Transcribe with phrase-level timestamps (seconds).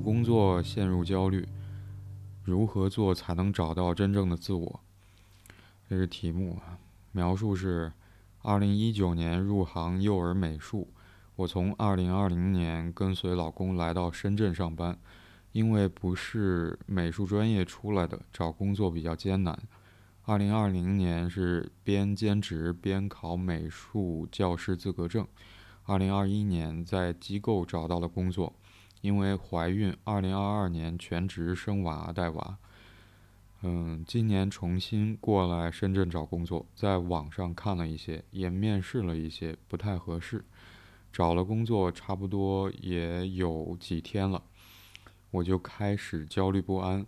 [0.00, 1.46] 工作陷入焦虑，
[2.42, 4.80] 如何做才能找到真正的自我？
[5.88, 6.78] 这是题目啊。
[7.12, 7.92] 描述是：
[8.42, 10.88] 二零一九年入行幼儿美术，
[11.36, 14.98] 我从二零二零年跟随老公来到深圳上班，
[15.52, 19.58] 因为不是美术专业出来的，找工作比较艰难。
[20.22, 25.26] 二零二零年是边兼职边考美术教师资格证。
[25.84, 28.54] 二零二一年在机构找到了工作，
[29.00, 32.58] 因为怀孕，二零二二年全职生娃带娃。
[33.62, 40.44] 嗯，今年重新过来深圳找工作，在网上看了一些，也面试了一些，不太合适。
[41.12, 44.42] 找了工作差不多也有几天了，
[45.30, 47.04] 我就开始焦虑不安。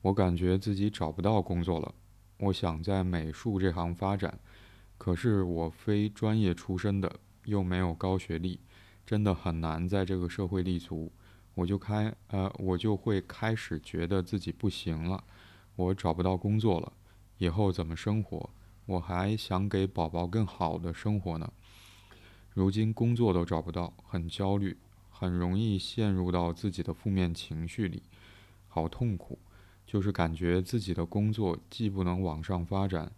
[0.00, 1.94] 我感觉自己找不到工作了。
[2.38, 4.36] 我想在美术这行发展，
[4.98, 8.58] 可是我非专业出身的，又没有高学历，
[9.06, 11.12] 真的很难在这个社会立足。
[11.54, 15.22] 我就开呃，我就会开始觉得自己不行了，
[15.76, 16.92] 我找不到工作了，
[17.38, 18.50] 以后怎么生活？
[18.86, 21.52] 我还想给宝宝更好的生活呢。
[22.52, 24.76] 如今工作都找不到，很焦虑，
[25.08, 28.02] 很容易陷入到自己的负面情绪里，
[28.68, 29.38] 好痛苦。
[29.84, 33.12] 就是感觉自己的工作既不能往上发展，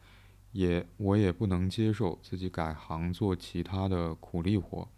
[0.51, 4.89] 也我也不能接受自己改行做其他的苦力活，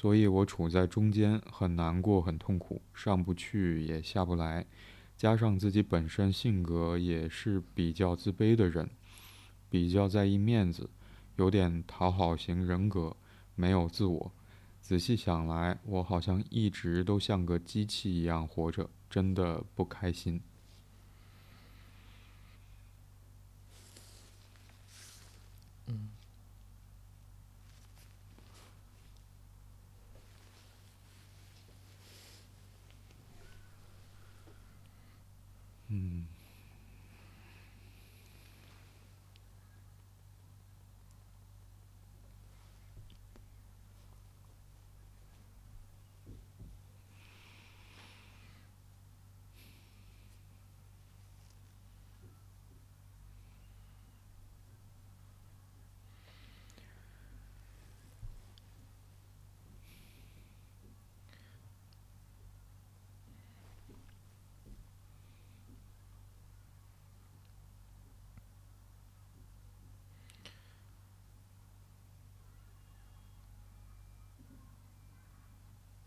[0.00, 4.64] 所以我处在中间，很难过，很痛苦，上不去也下不来，
[5.16, 8.88] 加上自己本身性格也是比较自卑的人，
[9.68, 10.88] 比较在意面子，
[11.34, 13.16] 有点讨好型人格，
[13.56, 14.32] 没有自我。
[14.80, 20.40] 仔细想来，我好像一直都像个机器一样活着，真的不开心。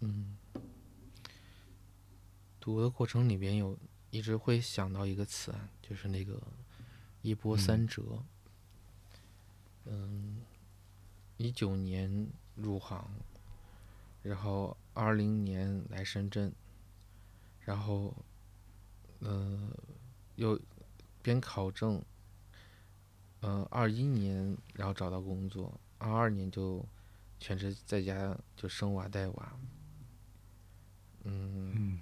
[0.01, 0.35] 嗯，
[2.59, 3.78] 读的过程里边有
[4.09, 6.41] 一直会想到一个词，就是那个
[7.22, 8.23] 一波三折。
[9.85, 10.41] 嗯，
[11.38, 13.09] 一九年入行，
[14.22, 16.51] 然后二零年来深圳，
[17.61, 18.13] 然后，
[19.19, 19.72] 呃，
[20.35, 20.59] 又
[21.22, 22.03] 边考证，
[23.41, 26.85] 嗯，二一年然后找到工作，二二年就
[27.40, 29.59] 全职在家就生娃带娃。
[31.24, 32.00] 嗯，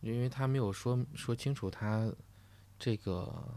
[0.00, 2.10] 因为他没有说说清楚他
[2.78, 3.54] 这个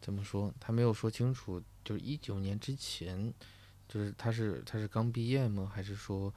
[0.00, 3.32] 怎么说，他没有说清楚，就是一九年之前，
[3.88, 5.70] 就是他是他是刚毕业吗？
[5.74, 6.32] 还是说，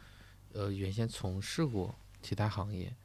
[0.53, 2.95] 呃，原先从事过其他行业？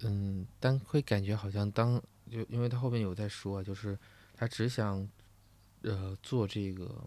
[0.00, 3.98] 嗯，但会感觉好像当就因为他后面有在说，就是
[4.34, 5.06] 他只想
[5.82, 7.04] 呃做这个。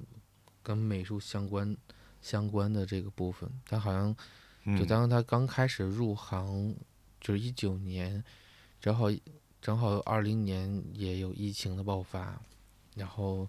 [0.63, 1.75] 跟美术相关
[2.21, 4.15] 相关的这个部分，他好像
[4.77, 6.73] 就当他刚开始入行，
[7.19, 8.23] 就是一九年，
[8.79, 9.07] 正好
[9.61, 12.41] 正好二零年也有疫情的爆发，
[12.95, 13.47] 然后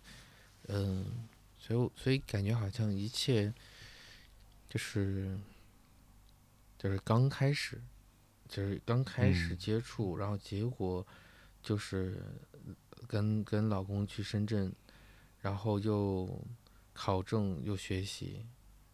[0.66, 3.54] 嗯，所以所以感觉好像一切
[4.69, 5.38] 就是
[6.76, 7.81] 就是刚开始，
[8.48, 11.06] 就是刚开始接触，然后结果
[11.62, 12.20] 就是
[13.06, 14.72] 跟跟老公去深圳，
[15.40, 16.28] 然后又。
[16.94, 18.46] 考证又学习，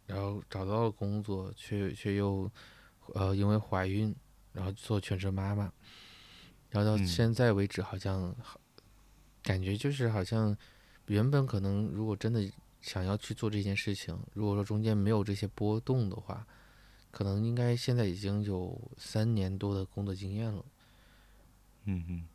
[0.06, 2.50] 然后找到了工作，却却又，
[3.14, 4.12] 呃，因为怀孕，
[4.52, 5.70] 然后做全职妈妈，
[6.70, 8.34] 然后到现在为止，好像，
[9.42, 10.56] 感觉就是好像，
[11.06, 12.50] 原本可能如果真的
[12.80, 16.46] 想要去做这件事情，如果说中间没有这些波动的话，
[17.10, 20.64] 可能应该现在已经有三年多的工作经验了。
[21.84, 22.26] 嗯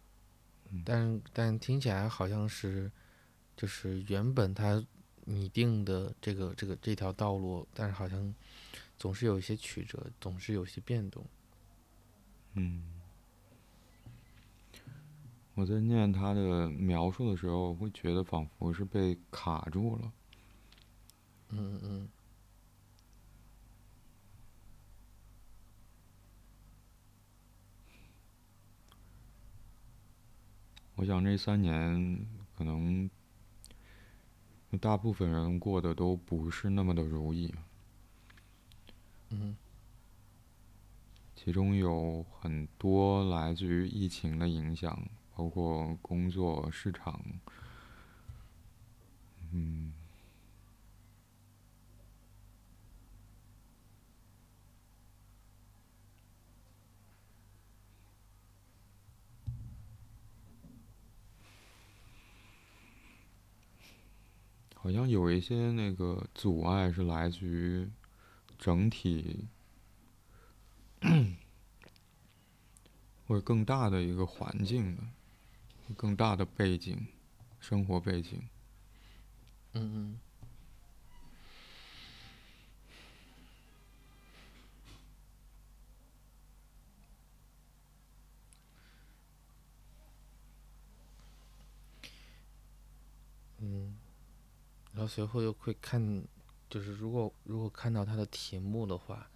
[0.69, 2.91] 嗯，但但听起来好像是，
[3.57, 4.85] 就是原本他。
[5.25, 8.33] 拟定的这个这个这条道路，但是好像
[8.97, 11.25] 总是有一些曲折，总是有些变动。
[12.53, 12.83] 嗯，
[15.55, 20.13] 我在念他的描述的时候，我会觉得仿佛是被卡住了。
[21.49, 22.09] 嗯嗯。
[30.95, 32.25] 我想这三年
[32.55, 33.09] 可能。
[34.77, 37.53] 大部分人过得都不是那么的如意。
[39.29, 39.55] 嗯
[41.35, 47.19] 其中有很多来自于疫情的影响，包括工作市场，
[49.51, 49.93] 嗯，
[64.85, 67.89] 好像有一些那个阻碍是来自于
[68.59, 69.47] 整体。
[73.25, 75.01] 或者更大的一个环境的，
[75.97, 77.07] 更大的背景，
[77.59, 78.47] 生活背景。
[79.73, 80.19] 嗯嗯。
[95.07, 96.23] 随后又会看，
[96.69, 99.29] 就是如果如果看到他的题目的话，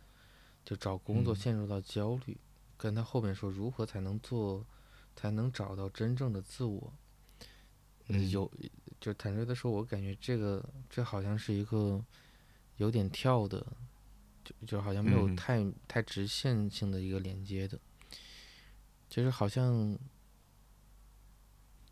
[0.65, 2.37] 就找工作陷入到焦虑。
[2.77, 4.65] 跟他后面说如何才能做，
[5.13, 6.93] 才能找到真正的自我。
[8.07, 8.49] 有，
[9.01, 12.01] 就坦率的说，我感觉这个这好像是一个
[12.77, 13.65] 有点跳的，
[14.45, 17.77] 就就好像没有太太直线性的一个连接的。
[19.09, 19.97] 就是好像，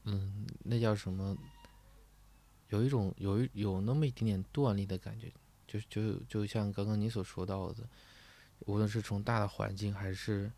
[0.06, 1.35] 嗯，那叫什么？
[2.69, 5.31] 有一种有一有那么一点点断裂的感觉，
[5.68, 7.84] 就就就像刚刚你所说到的，
[8.60, 10.52] 无论是从大的环境还是。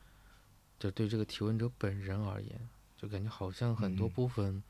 [0.80, 4.64] 就对这个提问者本人而言，就感觉好像很多部分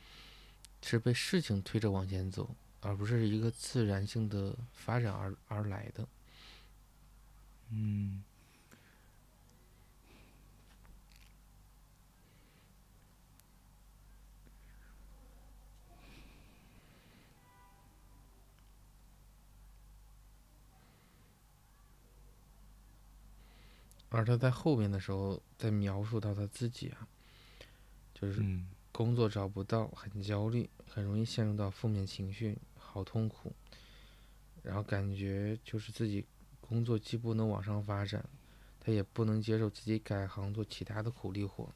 [0.82, 2.50] 是被事情推着往前走，
[2.82, 6.08] 而不是一个自然性的发展而而来的。
[7.70, 8.24] 嗯。
[24.10, 27.08] 而他在后面的时候，在描述到他自己啊，
[28.14, 28.44] 就是
[28.92, 33.54] 工作找不到，很焦虑，很容易陷入到负面情绪，好痛苦。
[34.64, 36.26] 然后感觉就是自己
[36.60, 38.28] 工作既不能往上发展，
[38.80, 41.70] 他也不能接受自己改行做其他的苦力活。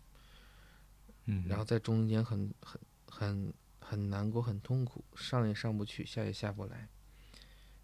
[1.25, 1.45] 嗯。
[1.47, 6.89] 然后在中间很很很很难过，很痛苦，上也上不去，下也下不来。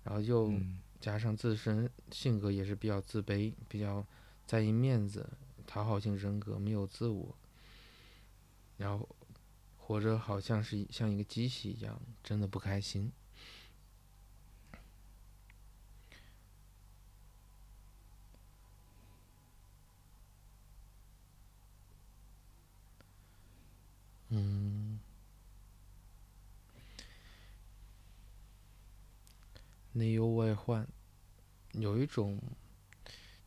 [0.04, 0.52] 然后又
[1.00, 4.04] 加上自身性格也是比较自卑，比较。
[4.50, 5.30] 在意面子，
[5.68, 7.36] 讨好型人格，没有自我，
[8.78, 9.08] 然后
[9.78, 13.12] 活着好像是像一个机器一样，真的不开心。
[24.30, 25.00] 嗯，
[29.92, 30.88] 内忧外患，
[31.74, 32.42] 有一种。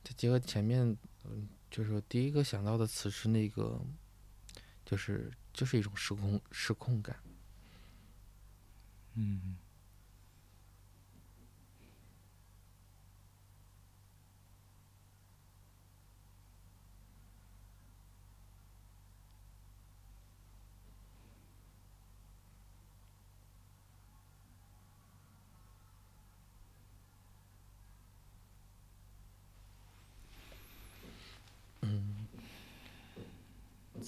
[0.02, 3.80] 再结合前面，嗯，就是第一个想到的词是那个，
[4.84, 7.16] 就是就是一种失控失控感，
[9.14, 9.56] 嗯。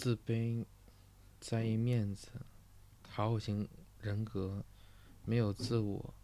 [0.04, 0.66] 自卑，
[1.40, 2.28] 在意面子，
[3.02, 3.66] 讨好型
[4.02, 4.62] 人格，
[5.24, 6.14] 没有自我，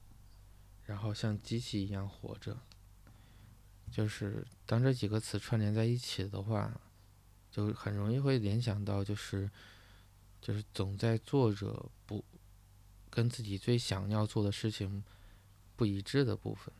[0.84, 2.60] 然后像机器一样活着。
[3.90, 6.78] 就是当这几个词串联在一起的话，
[7.50, 9.50] 就很容易会联想到，就是
[10.42, 12.22] 就是总在做着不
[13.08, 15.02] 跟自己最想要做的事情
[15.74, 16.74] 不一致的部分。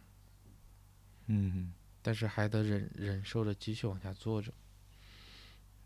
[1.28, 1.73] 嗯。
[2.02, 4.52] 但是还得忍忍受着继续往下做着。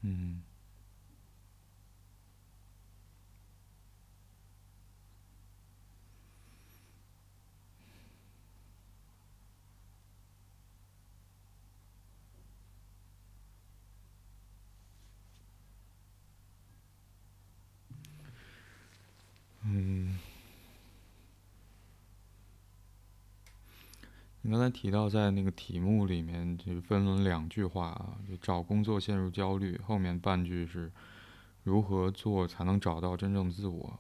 [0.01, 0.43] 嗯。
[0.43, 0.43] 嗯，
[24.47, 30.93] 你刚才提到在那个题目里面就分了两句话啊，就找工作陷入焦虑，后面半句是
[31.63, 33.99] 如何做才能找到真正自我，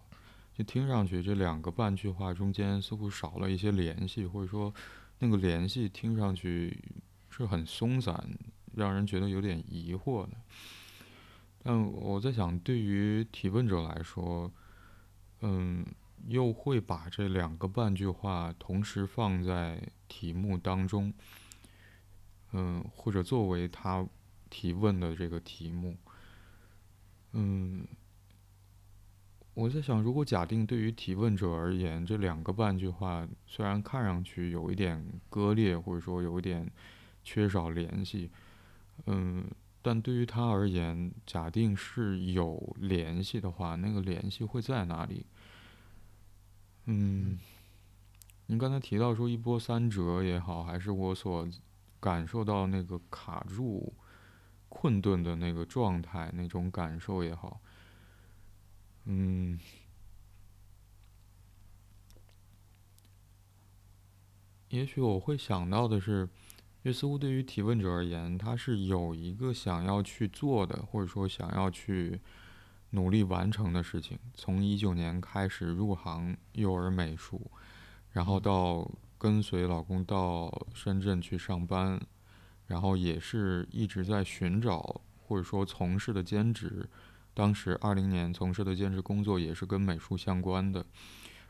[0.52, 4.72] 就听上去这两个半句话中间似乎少了一些联系，或者说
[5.18, 6.78] 那个联系听上去
[7.30, 8.22] 是很松散，
[8.74, 10.32] 让人觉得有点疑惑的。
[11.62, 14.52] 但我在想，对于提问者来说，
[15.40, 15.86] 嗯，
[16.26, 21.12] 又会把这两个半句话同时放在题目当中，
[22.52, 24.06] 嗯，或者作为他
[24.50, 25.96] 提问的这个题目，
[27.32, 27.86] 嗯，
[29.54, 36.70] 我在想，如果假定对于提问者而言，这两个半句话虽然看上去有一点割裂，或者说有一点
[37.22, 38.30] 缺少联系，
[39.06, 39.44] 嗯。
[39.86, 45.26] 但对于他而言，假定是有联系的话，那个联系会在哪里？
[46.86, 47.38] 嗯，
[48.46, 51.48] 您刚才提到说一波三折也好，还是我所
[52.00, 53.92] 感受到那个卡住、
[54.68, 57.60] 困顿的那个状态那种感受也好，
[59.04, 59.58] 嗯，
[64.68, 66.28] 也许我会想到的是。
[66.84, 72.20] 因为似乎对于提问者而言，他是有一个想要去做的，或者说想要去
[72.94, 74.16] 努力完成的事情。
[74.34, 77.50] 从一九年开始入行幼儿美术，
[78.12, 82.00] 然后到跟随老公到深圳去上班，
[82.68, 86.88] 然后也是一直在寻找或者说从事的兼职。
[87.34, 90.86] 当时二零年从事的兼职工作也是跟美术相关的，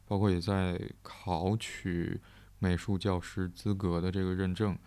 [0.06, 2.18] 包括也在考取
[2.58, 4.78] 美术教师资格的这个认证。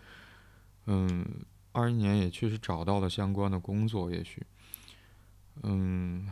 [0.86, 1.24] 嗯，
[1.70, 4.44] 二一年也确实找到了相关的工作，也许，
[5.62, 6.26] 嗯，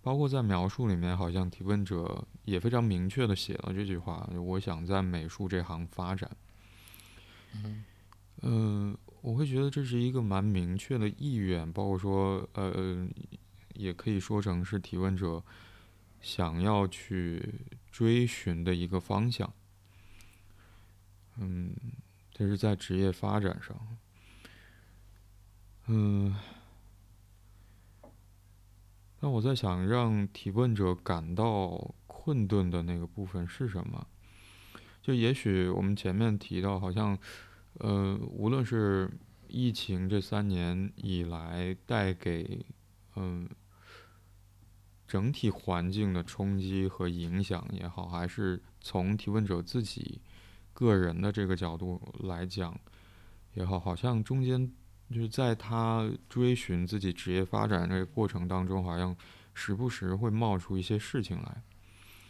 [0.00, 6.30] 包括在描述里面，好像提问者也非常明确的写了这句话：“我想在美术这行发展。”
[8.42, 13.06] 嗯，我会觉得这是一个蛮明确的意愿，包括说，呃，
[13.74, 15.42] 也可以说成是提问者
[16.20, 17.54] 想要去
[17.90, 19.52] 追寻的一个方向。
[21.36, 21.74] 嗯，
[22.32, 23.76] 这是在职业发展上。
[25.86, 26.36] 嗯，
[29.20, 34.06] 那我在想，让提问者感到困顿的那个部分是什么？
[35.02, 37.18] 就也许我们前面提到，好像，
[37.74, 39.10] 呃，无论是
[39.48, 42.64] 疫情这三年以来带给
[43.16, 43.48] 嗯
[45.06, 50.20] 整体环境的冲击和影响也好，还是从提问者自己。
[50.74, 52.78] 个人的这个角度来讲
[53.54, 54.72] 也好，好像中间
[55.10, 59.16] 就是在他追寻自己职业发展这个过程当中，好像
[59.54, 61.62] 时不时会冒出一些事情来。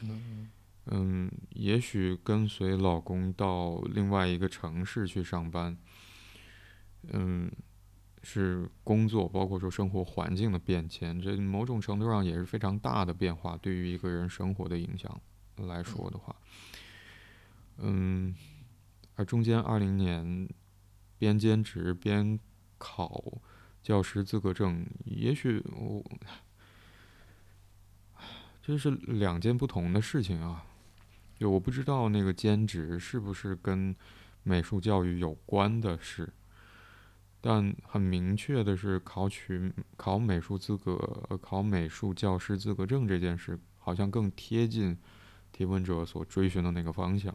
[0.03, 0.51] 嗯
[0.91, 5.77] 嗯，也许跟随老公到另外一个城市去上班，
[7.09, 7.51] 嗯，
[8.23, 15.21] 是工作，包括说生活环境的变迁，这某种程度上也是非常大的变化，对于一个人生活的影响
[15.57, 16.35] 来说的话。
[17.79, 18.35] 嗯，
[19.17, 20.49] 而中间二零年
[21.19, 22.39] 边兼职边
[22.79, 23.23] 考
[23.83, 26.03] 教师资格证，也许我
[28.63, 30.65] 这是两件不同的事情啊。
[31.39, 33.95] 就我不知道那个兼职是不是跟
[34.43, 36.33] 美术教育有关的事，
[37.41, 40.97] 但很明确的是，考取考美术资格、
[41.41, 44.99] 考美术教师资格证这件事，好像更贴近
[45.53, 47.33] 提问者所追寻的那个方向。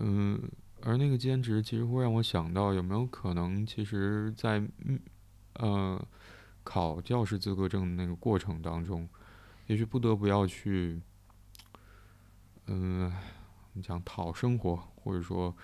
[0.00, 0.40] 嗯，
[0.82, 5.00] 而那个兼职其实会让我想到，有没有可能，其实，在嗯
[5.54, 6.08] 呃
[6.62, 9.08] 考教师资格证的那个过程当中，
[9.66, 11.00] 也许不得不要去，
[12.66, 13.12] 嗯，
[13.72, 15.54] 你讲讨生活，或者说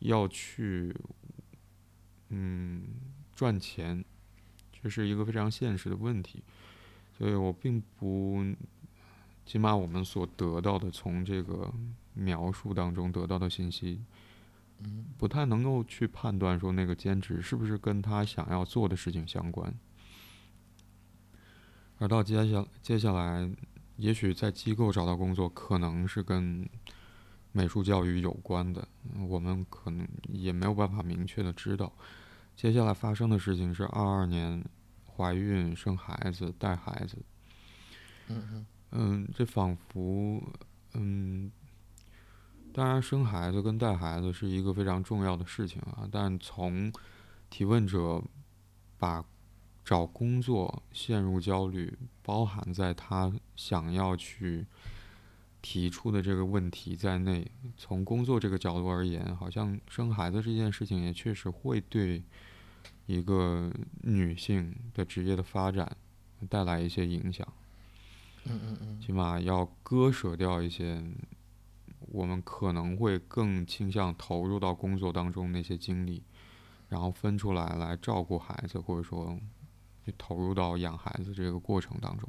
[0.00, 0.94] 要去
[2.30, 2.84] 嗯
[3.34, 4.04] 赚钱，
[4.72, 6.42] 这是一个非常现实的问题。
[7.16, 8.44] 所以我并不，
[9.46, 11.72] 起码我们所得到的从这个。
[12.16, 14.00] 描述当中得到的信息，
[14.84, 19.74] 嗯，不太能够去判断说那个兼职是不是跟他想要做的事情相关。
[21.98, 23.50] 而到接下接下来，
[23.96, 26.68] 也许在机构找到工作，可能是跟
[27.52, 28.86] 美术教育有关的，
[29.28, 31.92] 我们可能也没有办法明确的知道。
[32.56, 34.62] 接下来发生的事情是二二年
[35.06, 37.16] 怀孕生孩子带孩子，
[38.28, 40.42] 嗯嗯，嗯，这仿佛，
[40.92, 41.50] 嗯。
[42.74, 46.08] 当然，生孩子跟带孩子是一个非常重要的事情啊。
[46.10, 46.92] 但从
[47.48, 48.20] 提问者
[48.98, 49.24] 把
[49.84, 54.66] 找工作陷入焦虑，包含在他想要去
[55.62, 62.24] 提出的这个问题在内，从工作这个角度而言，好像生孩子这件事情也确实会对
[63.06, 63.70] 一个
[64.02, 65.96] 女性的职业的发展
[66.50, 67.46] 带来一些影响。
[68.46, 71.00] 嗯嗯嗯，起码要割舍掉一些。
[72.14, 76.22] 我们可能会更倾向投入到工作当中那些精力，
[76.88, 79.36] 然后分出来来照顾孩子，或者说
[80.16, 82.28] 投入到养孩子这个过程当中。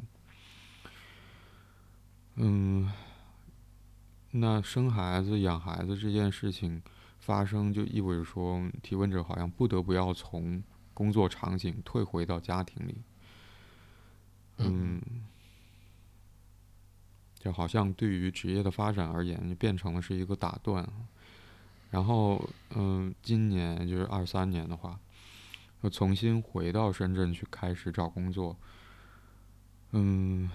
[2.37, 2.91] 嗯，
[4.31, 6.81] 那生孩子、养孩子这件事情
[7.19, 10.63] 发生，就意味着说，提问者好像不得不要从
[10.95, 13.03] 工作场景退回到家庭里。
[14.57, 14.99] 嗯，
[17.45, 20.83] 就好像对于职业的发展而言，就变成了是一个打断。
[21.91, 24.99] 然后，嗯，今年就是二三年的话，
[25.81, 28.57] 又重新回到深圳去开始找工作。
[29.91, 30.49] 嗯，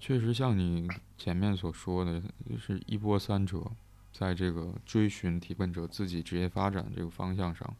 [0.00, 2.22] 确实像你前面所说的，
[2.56, 3.68] 是一波三折，
[4.12, 7.76] 在这个追寻提问者自己职业发展这个方向上，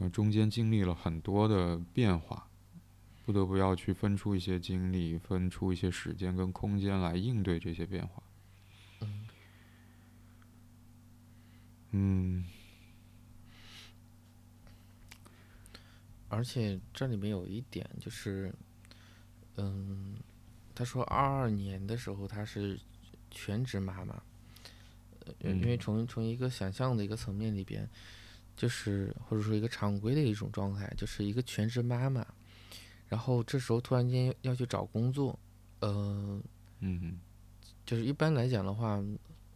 [0.00, 2.46] 呃，中间经历了很多的变化。
[3.26, 8.22] 不得不要去分出一些精力，分出一些时间跟空间来应对这些变化。
[11.90, 12.46] 嗯。
[16.28, 18.54] 而且这里面有一点就是，
[19.56, 20.16] 嗯，
[20.72, 22.78] 他说二二年的时候他是
[23.32, 24.22] 全职妈妈，
[25.40, 27.88] 因为从从一个想象的一个层面里边，
[28.56, 32.24] 就是或者说一个常规的一种状态，就是一个全职妈妈。
[33.08, 35.38] 然后这时候突然间要去找工作，
[35.78, 36.42] 呃，
[36.80, 37.20] 嗯，
[37.84, 39.00] 就是一般来讲的话，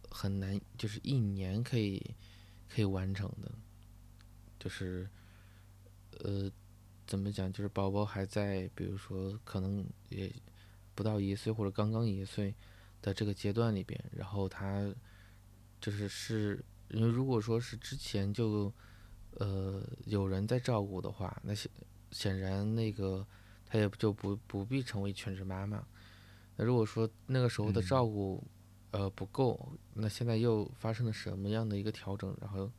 [0.09, 2.01] 很难，就是一年可以
[2.69, 3.51] 可以完成的，
[4.57, 5.09] 就是
[6.19, 6.49] 呃，
[7.05, 10.33] 怎么讲，就是宝宝还在，比如说可能也
[10.95, 12.55] 不到一岁或者刚刚一岁
[13.01, 14.89] 的这个阶段里边，然后他
[15.81, 18.71] 就是是因为如果说是之前就
[19.31, 21.69] 呃有人在照顾的话，那显
[22.11, 23.27] 显然那个。
[23.71, 25.81] 她也就不不必成为全职妈妈。
[26.57, 28.43] 那如果说那个时候的照顾，
[28.91, 32.69] 呃不够，那现在又发生了什么样的一个调整，然后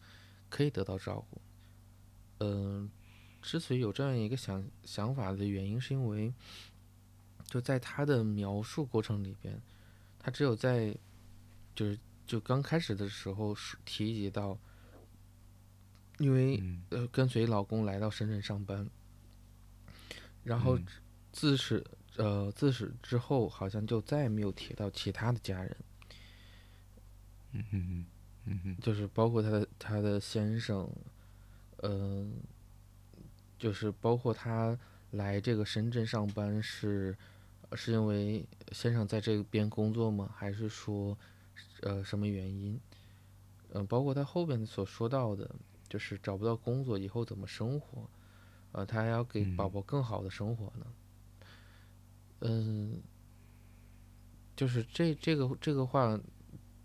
[0.50, 1.40] 可以得到照顾？
[2.40, 2.90] 嗯，
[3.40, 6.31] 之所以有这样一个想想法的原因，是因为
[7.46, 9.59] 就在他的描述过程里边，
[10.18, 10.94] 他只有在
[11.74, 14.59] 就是就刚开始的时候是提及到，
[16.18, 18.87] 因为呃跟随老公来到深圳上班。
[20.44, 20.78] 然后
[21.33, 21.85] 自始
[22.16, 25.76] 呃自始之后，好像就再也没有提到其他的家人。
[27.52, 28.07] 嗯哼
[28.46, 30.90] 嗯哼，就是包括他的他的先生，
[31.83, 32.33] 嗯，
[33.59, 34.78] 就是包括他
[35.12, 37.16] 来这个深圳上班是
[37.74, 40.35] 是因为先生在这边工作吗？
[40.37, 41.16] 还是说
[41.83, 42.81] 呃什么原因？
[43.74, 45.55] 嗯，包括他后边所说到的，
[45.88, 48.09] 就是找不到工作以后怎么生活。
[48.72, 50.87] 呃，他还要给宝宝更好的生活呢。
[52.40, 53.00] 嗯，
[54.56, 56.18] 就是这这个这个话，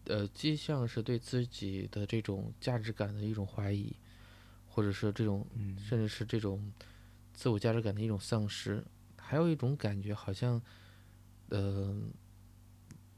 [0.06, 3.96] 呃，既像是对自己的这种价值感的一种怀疑，
[4.68, 5.48] 或者是这种，
[5.80, 6.72] 甚至是这种
[7.34, 8.86] 自我价值感的一种丧失，
[9.18, 10.62] 还有一种感觉，好像，
[11.50, 11.96] 呃，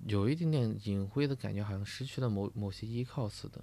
[0.06, 3.62] 有一点点隐晦的感觉，好像失去了某某些依靠似的。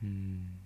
[0.00, 0.63] 嗯。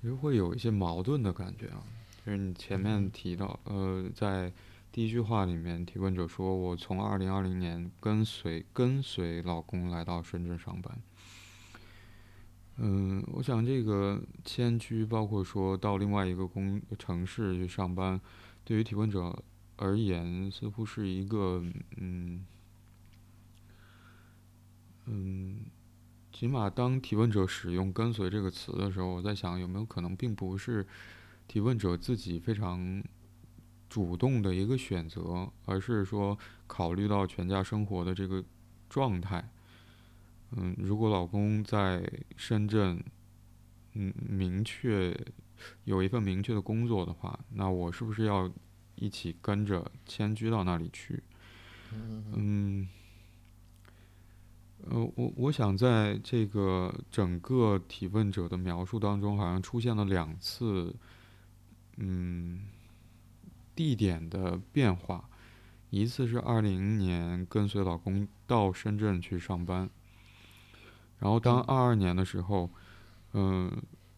[0.00, 1.82] 其实会有一些矛盾的感觉啊，
[2.24, 4.52] 就是你前面提到，呃，在
[4.92, 10.96] 第一句话里面，提问者说：“我从二零二零年跟随跟随老公来到深圳上班。”
[12.80, 18.20] 嗯，我想这个迁居，包括说到另外一个工城市去上班，
[18.64, 19.36] 对于提问者
[19.76, 21.60] 而言，似乎是一个，
[21.96, 22.46] 嗯，
[25.06, 25.56] 嗯。
[26.38, 30.86] 起码当提问者使用“跟随”这个词的时候，我在想有没有可能并不是
[31.48, 33.02] 提问者自己非常
[33.88, 38.44] 主动的一个选择，而是说考虑到全家生活的这个
[38.88, 39.50] 状态。
[40.52, 43.02] 嗯，如果老公在深圳，
[43.94, 45.12] 嗯，明确
[45.86, 48.48] 有一份明确的工作的话，那我是不是要
[48.94, 51.20] 一起跟着迁居到那里去？
[51.92, 52.86] 嗯。
[54.90, 60.94] 呃，我我想在这个整个提问者的描述当中，好像出现了两次，
[61.96, 62.66] 嗯，
[63.74, 65.28] 地点的变化。
[65.90, 69.88] 一次是二零年跟随老公到深圳去上班，
[71.18, 72.70] 然后当二二年的时候，
[73.32, 73.70] 嗯，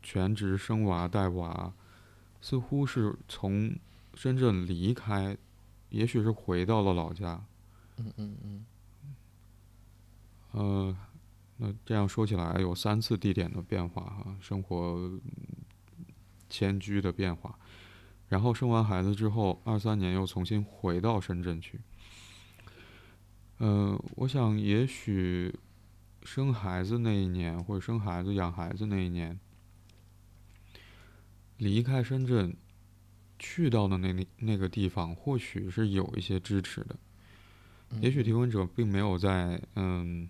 [0.02, 1.72] 全职生娃带娃，
[2.40, 3.76] 似乎是从
[4.14, 5.36] 深圳离开，
[5.90, 7.44] 也许是回到了老家。
[7.98, 8.66] 嗯嗯嗯。
[10.52, 10.96] 呃，
[11.58, 15.10] 那这样说起来，有三次地点的变化哈，生活
[16.48, 17.58] 迁居的变化，
[18.28, 21.80] 然后生完孩子之后，二三年又重新回到深圳去，
[23.58, 25.54] 呃，我想也许
[26.22, 29.38] 生孩子那一年，或者生孩子养孩子那一年，
[31.58, 32.56] 离开深圳，
[33.38, 36.96] 去到的那那那个地方，或许是有一些支持的。
[38.00, 40.28] 也许提问者并没有在嗯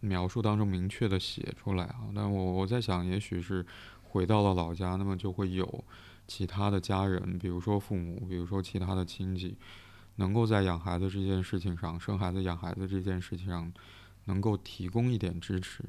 [0.00, 3.64] 描述当中明确的写出来啊，但我我在想，也许是
[4.02, 5.84] 回到了老家，那么就会有
[6.26, 9.58] 其他的家人，比如说父母，比如说其他的亲戚，
[10.16, 13.70] 能够在养孩子这件事情上，生孩子养孩子这件事情上，
[14.24, 15.84] 能够提供一点支持，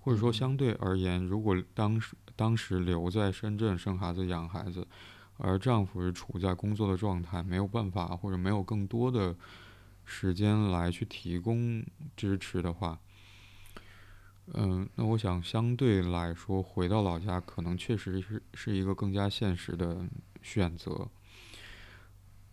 [0.00, 4.84] 或者说相对而言，如果当时当时留在深圳生孩子养孩子，
[5.36, 9.36] 而丈夫是处在工作的状态，没有办法或者没有更多的。
[10.10, 11.84] 时间来去提供
[12.16, 12.98] 支持的话，
[14.54, 20.08] 嗯，那我想相对来说回到老家可能确实是是一个更加现实的
[20.42, 21.06] 选择，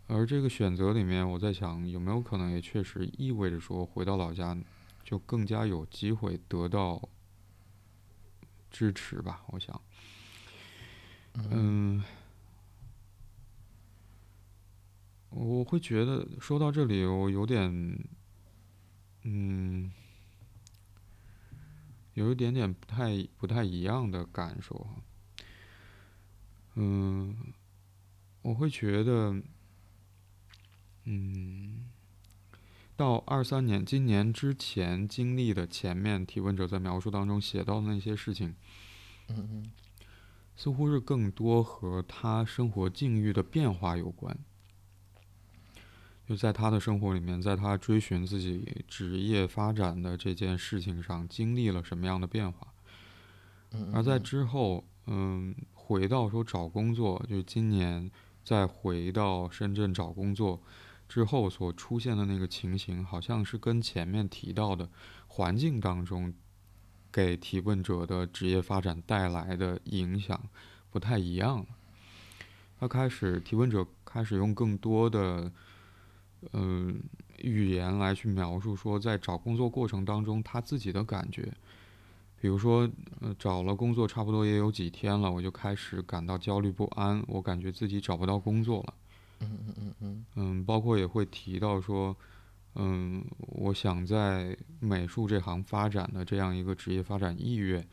[0.08, 4.56] 而这个选择里面，我在想有没有可能也确实意味着说回到老家
[5.06, 7.02] 就更加有机会得到
[8.70, 9.41] 支持吧？
[9.48, 9.82] 我想，
[11.50, 12.04] 嗯。
[15.38, 18.00] 我会觉得说到这里，我有点，
[19.24, 19.91] 嗯，
[22.13, 24.88] 有一点点不太不太一样的感受
[26.76, 27.36] 嗯，
[28.43, 29.41] 我会觉得，
[31.04, 31.89] 嗯，
[32.95, 38.56] 到二三年今年之前经历的前面提问者在描述当中写到的那些事情，
[39.28, 39.71] 嗯嗯，
[40.56, 44.38] 似乎是更多和他生活境遇的变化有关。
[46.28, 52.74] 就在他的生活里面，在他追寻自己职业发展的这件事情上，经历了什么样的变化？
[53.94, 58.10] 而在之后，嗯，回到说找工作，就是今年
[58.44, 60.60] 再回到深圳找工作
[61.08, 64.90] 之后所出现的那个情形，好像是跟前面提到的
[65.28, 66.34] 环境当中
[67.12, 70.42] 给提问者的职业发展带来的影响
[70.90, 71.66] 不太一样了。
[72.80, 75.52] 他开始提问者开始用更多的。
[76.54, 77.02] 嗯，
[77.40, 81.52] 语言来去描述说，在找工作过程当中他自己的感觉，
[82.40, 82.90] 比如说，
[83.22, 88.94] 呃，找了工作差不多也有几天了，我就开始感到焦虑不安，我感觉自己找不到工作了。
[89.42, 90.26] 嗯嗯嗯嗯。
[90.36, 92.16] 嗯，包括也会提到说，
[92.76, 97.86] 嗯，我想在美术这行发展的这样一个职业发展意愿，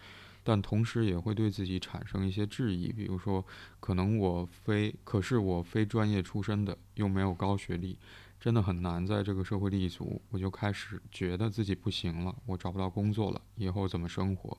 [0.45, 3.45] 但同时也会对自己产生一些质疑，比如说，
[3.81, 7.97] 可能我非，可是我非专业出身的，又没有高学历。
[8.43, 14.59] 真的很难在这个社会立足，我就开始觉得自己不行了，我找不到工作了，以后怎么生活？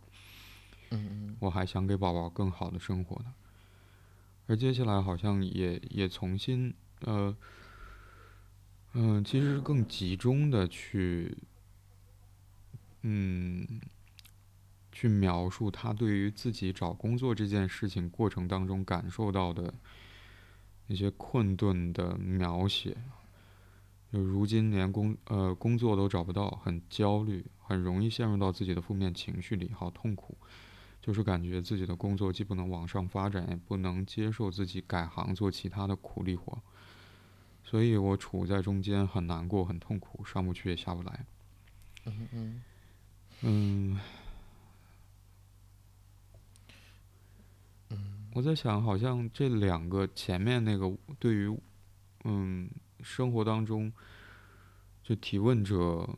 [0.91, 3.33] 嗯嗯，我还想给宝宝更好的生活呢。
[4.47, 7.35] 而接下来好像也也重新呃
[8.93, 11.37] 嗯，其实更集中的去
[13.01, 13.67] 嗯
[14.93, 19.73] 去描述他对于自己找工作这件事情过程当中感受到的
[20.87, 22.95] 那些困顿的描写。
[24.13, 30.37] 就如今连工呃工作都找不到，很焦虑，很容易陷入到自己的负面情绪里，好痛苦。
[31.01, 36.61] 就是感觉自己的工作既不能往上发展，也不能接受自己改行做其他的苦力活，
[37.63, 41.25] 所以我处在中间，很难过，很痛苦，上不去也下不来。
[42.05, 42.61] 嗯嗯
[43.41, 43.99] 嗯。
[47.89, 47.99] 嗯。
[48.33, 51.59] 我在想，好像这两个前面那个对于
[52.25, 52.69] 嗯。
[53.03, 53.91] 生活当中，
[55.03, 56.09] 就提问者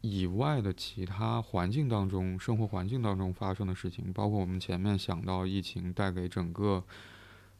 [0.00, 6.84] 以外的其他环境当中，生活环境当中发生的事情，包括我们前面想到疫情带给整个，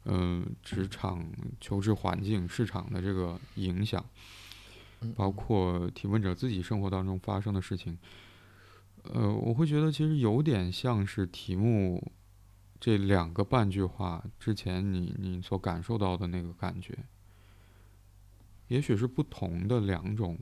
[0.04, 1.26] 嗯，职场
[1.60, 4.04] 求职环境、市场的这个影响，
[5.16, 7.98] 包括提问者自己生活当中发生的事情，
[9.02, 12.12] 呃，我会觉得其实有点像是题目
[12.78, 16.96] 这两个半句话之前你你所感受到的那个感觉。
[18.68, 20.38] 也许是不同的两种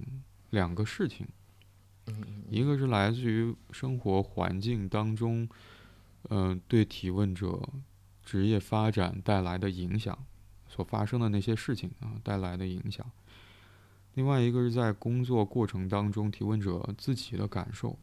[0.50, 1.26] 两个事情，
[2.48, 5.48] 一个是来自于生活环境当中，
[6.30, 7.68] 嗯，对提问者
[8.22, 10.26] 职业发展带来的影响，
[10.68, 13.04] 所发生的那些事情啊带来的影响；
[14.14, 17.98] 另外一个是在工作过程当中提问者自己的感受。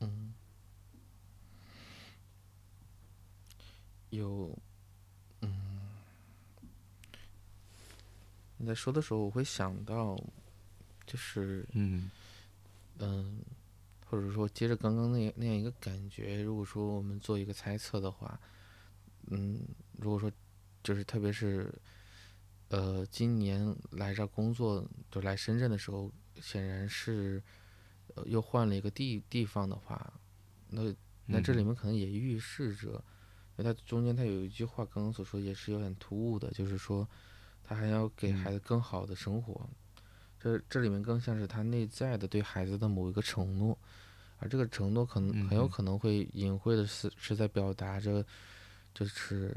[0.00, 0.32] 嗯，
[4.10, 4.56] 有。
[8.60, 10.14] 你在说的时候，我会想到，
[11.06, 12.10] 就是嗯。
[13.02, 13.42] 嗯，
[14.04, 18.38] 或者说接着刚刚那那样一个感觉，如果说我们做一个猜测的话，
[19.28, 19.58] 嗯，
[19.96, 20.30] 如果说
[20.82, 21.72] 就是特别是
[22.68, 27.42] 呃今年来这工作，就来深圳的时候，显然是
[28.16, 30.12] 呃又换了一个地地方的话，
[30.68, 30.94] 那
[31.24, 33.02] 那这里面可能也预示着，
[33.56, 37.08] 因为它中间它有一句话刚刚所说也是有点突兀的，就是说
[37.70, 39.64] 他还要给孩子更好的生活，
[40.40, 43.78] 这这里面更像是他内在的对孩子的某一个承诺，
[44.40, 48.26] 而这个承诺可能很有可能会隐晦的是是在表达着，
[48.92, 49.56] 就是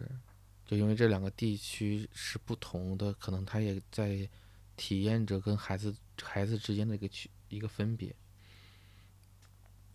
[0.64, 4.30] 就因为这两个地区是不同的，可能他也在
[4.78, 8.16] 体验着跟孩子孩子之间的一个区一个分别。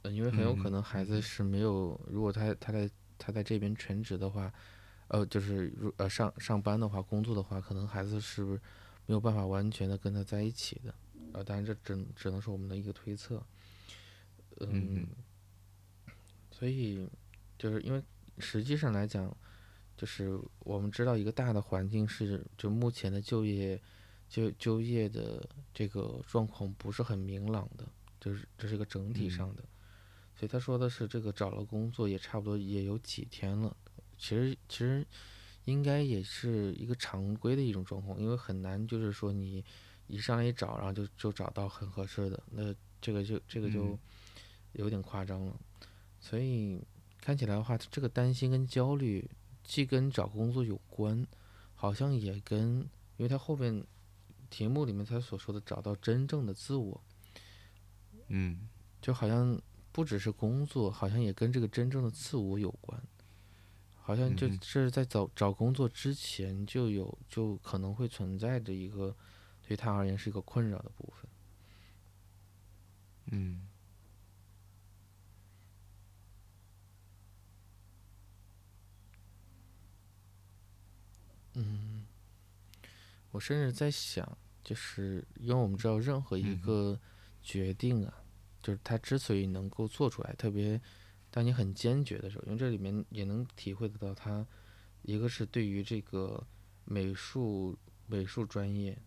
[0.02, 4.52] 嗯，因为很有可能孩子是没有，如果他他在他在这边全职的话，
[5.08, 8.42] 呃，就是如呃上上班的话，工作的话，可能孩子是
[9.06, 10.94] 没有办法完全的跟他在一起的。
[11.32, 13.42] 呃，当然这只只能是我们的一个推测。
[14.60, 15.06] 嗯，
[16.50, 17.08] 所以
[17.58, 18.02] 就是因为
[18.38, 19.34] 实际上来讲，
[19.96, 23.80] 就是我们知道一个大的环境是，就目前的就业
[24.28, 27.86] 就就业的这个状况不是很明朗的，
[28.20, 29.62] 就是这是一个整体上的。
[30.34, 33.76] 所以他说的是，这个找了工作也差不多也有几天了。
[34.18, 35.06] 其实其实
[35.64, 39.64] 应该也是一个常规的一种状况，因为很难就是说你
[40.06, 43.98] 一上来一找，然后就就找到很合适的，那这个就这个就
[44.72, 45.56] 有点夸张了。
[46.20, 46.82] 所以
[47.20, 49.30] 看起来的话，这个担心跟焦虑
[49.62, 51.26] 既跟找工作有关，
[51.74, 52.78] 好像也跟
[53.16, 53.84] 因为他后面
[54.50, 57.00] 题目里面他所说的找到真正的自我，
[58.28, 58.68] 嗯，
[59.00, 59.60] 就好像。
[59.90, 63.02] 不只是工作，好像也跟这个真正的自我有关。
[64.08, 69.14] 好像就这是在找找工作之前就有，就可能会存在着一个
[69.60, 71.30] 对他而言是一个困扰的部分。
[73.32, 73.68] 嗯。
[81.52, 82.06] 嗯，
[83.30, 86.98] 我甚至在想，就是因为我们知道任何一个
[87.42, 88.14] 决定啊。
[88.62, 90.80] 就是他之所以能够做出来，特别
[91.30, 94.46] 当你很坚决的时候，因为这里面也能体会得到他，
[95.02, 96.42] 一个是对于这个
[96.84, 98.98] 美术美术专业，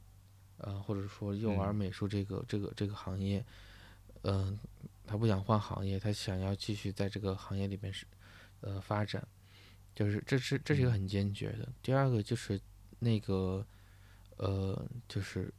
[0.58, 3.44] 呃，或者说幼儿美术这个这个这个行业，
[4.22, 4.58] 嗯，
[5.06, 8.06] 他不想换行业，他想要继续在这个行业里面是
[8.62, 9.28] 呃发展，
[9.94, 11.68] 就是这是这是一个很坚决的。
[11.82, 12.60] 第二个就是
[13.00, 13.66] 那个
[14.38, 15.54] 呃，就是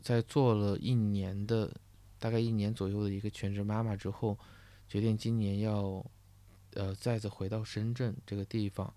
[0.00, 1.70] 在做了一年的。
[2.18, 4.36] 大概一年左右的一个全职妈妈之后，
[4.88, 6.04] 决定今年要，
[6.74, 8.94] 呃，再次回到深圳这个地方，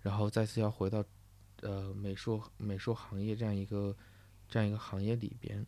[0.00, 1.04] 然后再次要回到，
[1.60, 3.96] 呃，美术美术行业这样一个
[4.48, 5.66] 这样一个行业里边，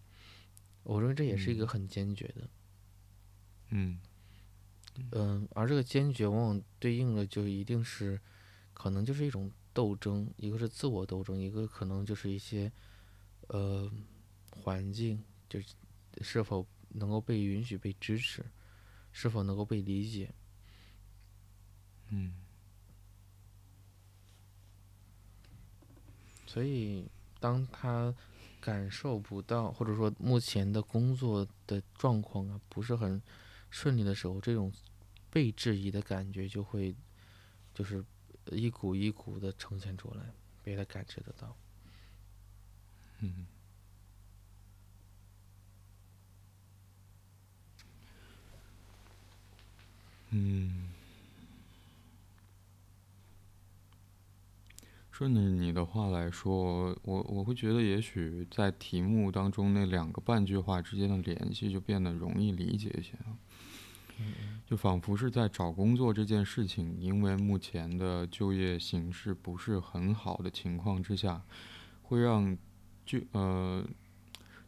[0.83, 2.49] 我认为这也是一个很坚决的，
[3.69, 4.01] 嗯，
[5.13, 8.21] 嗯，而这个坚决往往对应的就一定是，
[8.75, 12.73] 可能就是一种斗争，一个是自我斗争，一个可能就是一些，
[13.49, 13.91] 呃，
[14.51, 15.75] 环境就是
[16.21, 16.67] 是否。
[16.93, 18.45] 能够被允许、被支持，
[19.12, 20.33] 是否能够被理解？
[22.09, 22.35] 嗯。
[26.46, 28.12] 所以，当他
[28.61, 33.23] 感受不到，或者说目前的工作的状况啊不是很
[33.70, 34.73] 顺利的时候，这种
[35.31, 36.94] 被质疑的感觉就会，
[37.73, 38.05] 就是
[38.46, 41.57] 一股一股的呈现出来，被他感知得到。
[43.20, 43.46] 嗯。
[50.31, 50.88] 嗯，
[55.11, 63.37] 顺着你的话来说，我我会觉得，也许在题目当中那两个半句话之间的联系就变得容易理解一些了。
[64.66, 71.43] 就仿佛是在找工作这件事情，因为目前的就业形势不是很好的情况之下，
[72.03, 72.57] 会让
[73.05, 73.85] 就呃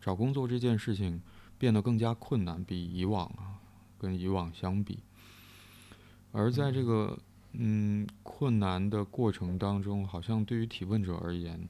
[0.01, 1.23] 找工作这件事情
[1.57, 3.61] 变得更加困难，比以往啊，
[3.99, 4.99] 跟以往相比。
[6.33, 7.19] 而在这个
[7.53, 11.69] 嗯困难的过程当中，好像对于提问者而言，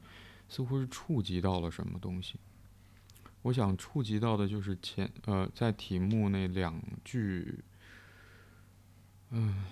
[0.48, 2.37] 似乎是触及到了什么东西。
[3.42, 7.59] 我想触及到的就是前呃在题目那两句，
[9.31, 9.64] 嗯，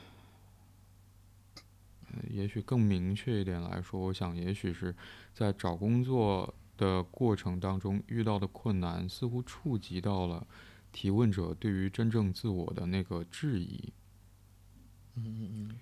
[2.28, 4.92] 也许更明确一点来说，我想也许是
[5.32, 10.44] 在找工作的过程当中遇到的困难，似乎触及到了
[10.90, 13.92] 提问者对于真正自我的那个质疑。
[15.16, 15.78] 嗯嗯嗯，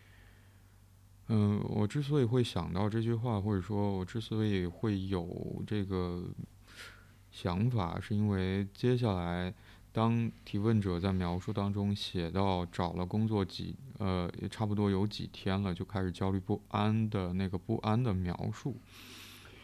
[1.28, 6.24] 嗯，我之所以会想到这句话，或者说我之所以会有这个
[7.30, 9.52] 想法，是因为接下来
[9.92, 18.76] 当提问者在描述当中写到找了工作几呃也差不多有几天了，就开始焦虑不安的那个不安的描述，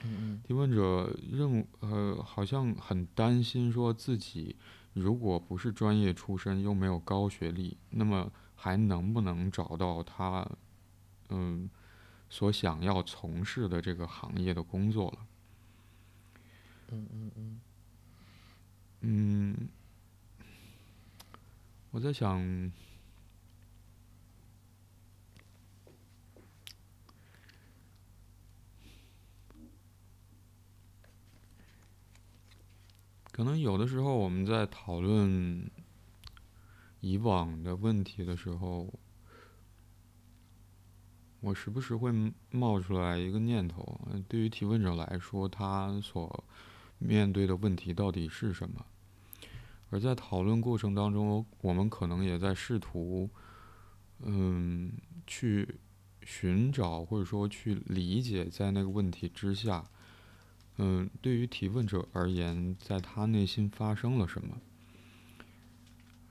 [0.05, 4.57] 嗯提问者认呃好像很担心，说自己
[4.93, 8.31] 如果不是专业出身，又没有高学历，那么
[8.65, 10.49] 还能不能找到他
[11.29, 11.69] 嗯
[12.31, 15.27] 所想要从事的这个行业的工作了？
[16.89, 17.61] 嗯嗯嗯
[19.03, 19.69] 嗯，
[21.91, 22.73] 我在想。
[33.31, 35.71] 可能有的时候我们在讨论
[37.05, 38.91] 以往的问题的时候，
[41.41, 42.11] 我时不时会
[42.51, 46.43] 冒出来一个念头：，对于提问者来说，他所
[46.99, 48.87] 面对的问题到底是什么？
[49.91, 53.29] 而在讨论过程当中，我们可能也在试图，
[54.21, 54.91] 嗯，
[55.27, 55.79] 去
[56.23, 59.85] 寻找或者说去理解，在那个问题之下。
[60.79, 64.57] 嗯，对于提问者而言，在他内心发生了什么？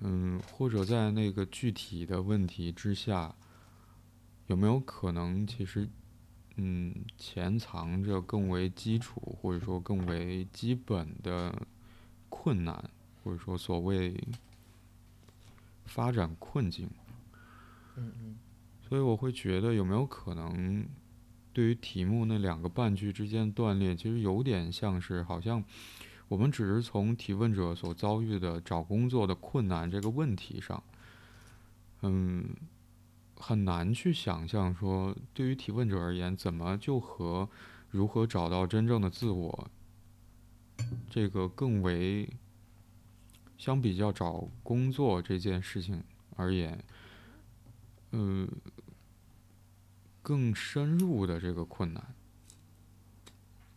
[0.04, 3.34] 嗯，或者在那个具体的问题之下，
[4.48, 5.88] 有没有可能其实，
[6.58, 11.66] 嗯，潜藏着更为基础或者说更为基本的
[12.30, 12.90] 困难，
[13.24, 14.14] 或者说所谓
[15.86, 16.90] 发展困境？
[17.96, 18.38] 嗯嗯。
[18.88, 20.86] 所以我会觉得，有没有可能？
[21.54, 25.64] 对于题目那两个半句之间断裂，其实有点像是好像
[26.28, 30.84] 我们只是从提问者所遭遇的找工作的困难这个问题上，
[32.02, 32.56] 嗯，
[33.36, 37.48] 很难去想象说，对于提问者而言，怎么就和
[37.90, 39.70] 如何找到真正的自我
[41.10, 42.30] 这个更为
[43.58, 46.04] 相比较找工作这件事情
[46.36, 46.84] 而言，
[48.12, 48.48] 嗯。
[50.26, 52.16] 更深入的这个困难，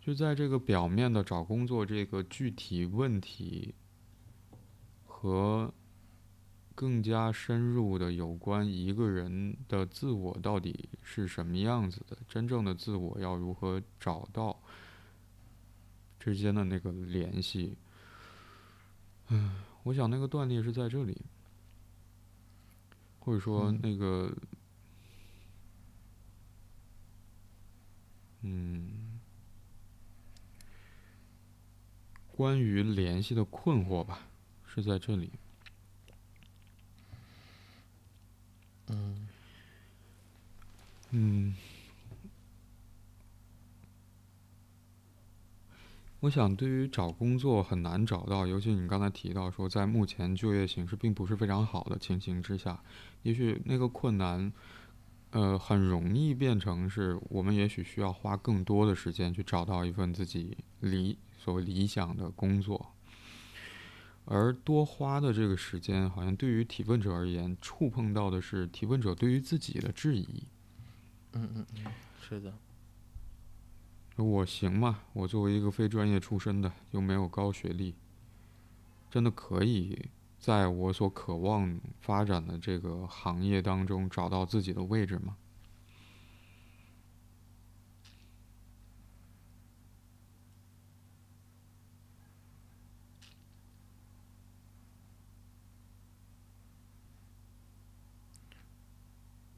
[0.06, 3.74] 就在这个表面的找工作这个具体问题，
[5.04, 5.74] 和
[6.76, 14.56] 更加深入的有关一个人的自我到底是什么样子的，真正的自我要如何找到
[16.20, 17.76] 之间的那个联系。
[19.30, 21.20] 嗯，我想那个断裂是在这里，
[23.18, 24.32] 或者说那个。
[28.48, 28.95] 嗯，
[32.36, 34.28] 关于联系的困惑吧，
[34.66, 35.30] 是在这里。
[38.88, 39.28] 嗯，
[41.10, 41.56] 嗯，
[46.20, 52.82] 我想对于找工作很难找到，尤其你刚才提到说，在目前就业形势并不是非常好的情形之下，
[53.22, 54.52] 也许那个困难。
[55.32, 62.92] 呃，很容易变成是我们也许需要花更多的时间去找到一份自己理所谓理想的工作，
[64.24, 70.42] 而多花的这个时间，好像对于提问者而言，触碰到的是提问者对于自己的质疑。
[71.34, 71.84] 嗯嗯嗯，
[72.20, 72.52] 是的。
[74.16, 75.04] 我行吗？
[75.12, 77.94] 我作为一个非专业出身的，又没有高学历，
[79.08, 80.08] 真的可以？
[80.40, 85.36] 在我所渴望发展的这个行业当中，找到自己的位置吗？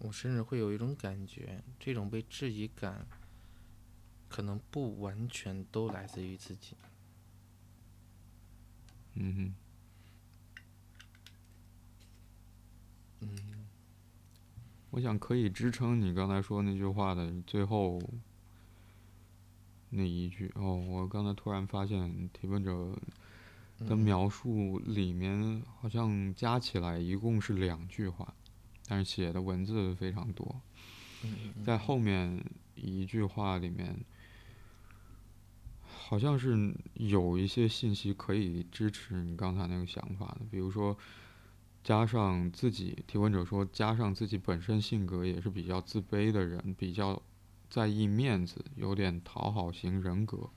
[0.08, 3.06] 我甚至会有一种感觉，这种被质疑感，
[4.26, 6.74] 可能不完全都来自于自己。
[9.12, 9.54] 嗯哼。
[13.20, 13.66] 嗯，
[14.88, 18.00] 我想可以支撑你刚才说那句话的最后
[19.90, 20.76] 那一句哦。
[20.76, 22.98] 我刚才突然发现提问者
[23.80, 28.32] 的描述里面好像加起来一共是两句话，
[28.88, 30.60] 但是写的文字非常多。
[31.62, 32.42] 在后面
[32.74, 33.94] 一句话里面，
[35.84, 40.96] 好像是有一些信息可以支持你刚才那个想法的，比如说。
[41.84, 47.22] 加上自己，提问者说，加上自己本身性格也是比较自卑的人，比较
[47.70, 50.50] 在意面子，有点讨好型人格，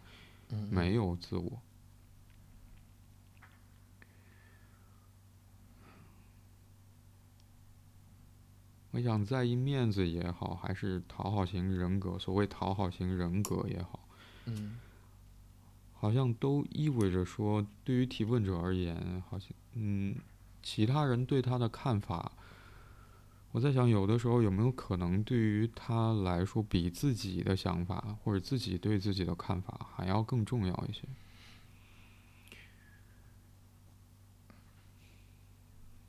[0.69, 1.61] 没有自我。
[8.91, 14.07] 我想在意面子也好，还是讨好型人格，所谓讨好型人格也好，
[15.93, 20.15] 好像都意味着说，对于提问者而言，好像嗯。
[20.63, 22.33] 其他人对他的看法，
[23.51, 31.01] 我在想，有的时候有没有可能，对于他来说，比自己的想法或者自己对自己的看法还要更重要一些？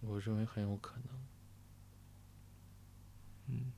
[0.02, 1.21] 我认为很有可能。
[3.52, 3.72] 嗯。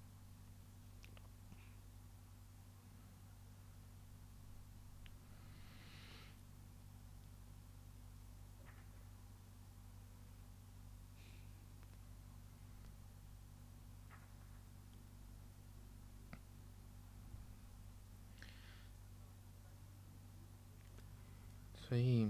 [21.89, 22.29] 所以，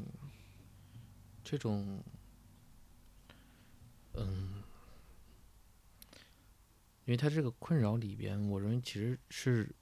[1.45, 2.03] 这种，
[7.07, 9.75] 因为他这个困扰里边，我认为其实是，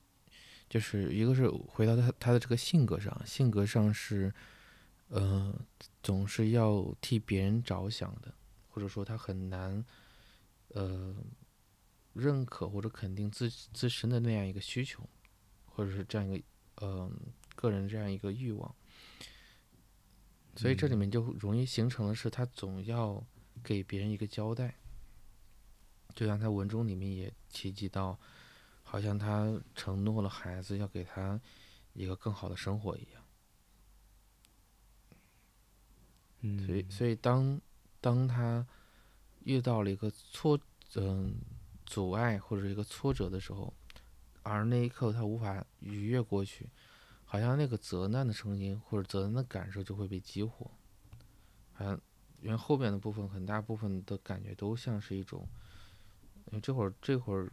[0.69, 4.33] 就是一个是回到他他的这个性格上，性格上是，
[5.09, 5.55] 呃，
[6.03, 8.35] 总是要替别人着想的，
[8.69, 9.85] 或者说他很难，
[10.69, 11.15] 呃，
[12.15, 15.09] 认可或者肯定自自身的那样一个需求，
[15.65, 16.45] 或者是这样一个，
[16.77, 17.11] 呃，
[17.55, 18.75] 个人这样一个欲望。
[20.57, 23.25] 所以这里面就容易形成的是，他总要
[23.63, 24.75] 给别人一个交代，
[26.15, 28.19] 就像他文中里面也提及到，
[28.83, 31.41] 好像他承诺了孩子要给他
[31.93, 33.23] 一个更好的生活一样。
[36.41, 37.61] 嗯，所以，所以当
[38.01, 38.67] 当他
[39.45, 40.59] 遇到了一个挫，
[40.97, 41.37] 嗯，
[41.87, 43.73] 阻碍或者一个挫折的时候，
[44.43, 46.69] 而那一刻他无法逾越过去。
[47.25, 50.71] 好像那个责难的声音或者责难的感受就会被激活，
[51.73, 51.99] 好像
[52.43, 55.49] 因为后面的部分很大部分的感觉都像是一种，
[56.61, 57.51] 这会儿这会儿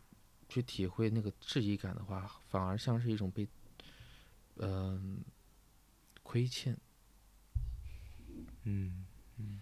[0.47, 3.47] 去体会那个质疑感的话，反而像是一种被，
[4.55, 5.19] 嗯，
[6.23, 6.77] 亏欠，
[8.63, 9.05] 嗯
[9.37, 9.61] 嗯。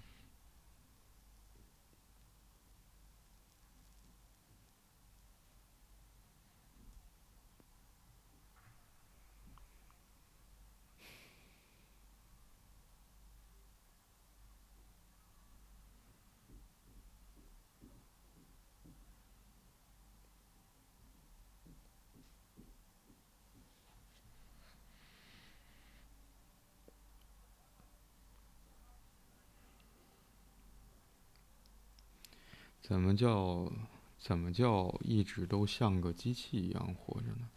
[32.87, 33.69] 怎么叫
[34.17, 37.49] 怎么叫一直都像个机器一样活着呢？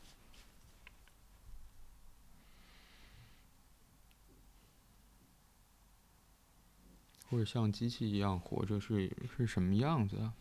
[7.28, 10.35] 或者像机器一样活着是是什么样子啊？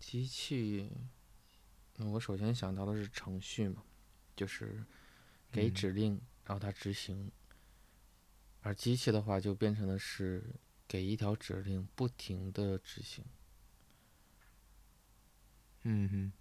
[0.00, 0.90] 机器，
[1.98, 3.82] 我首先想到的是程序嘛，
[4.34, 4.82] 就是。
[5.52, 7.30] 给指令，然后它执行。
[8.62, 10.54] 而机器的话，就变成的是
[10.88, 13.24] 给一条指令，不停的执行。
[15.82, 16.32] 嗯哼。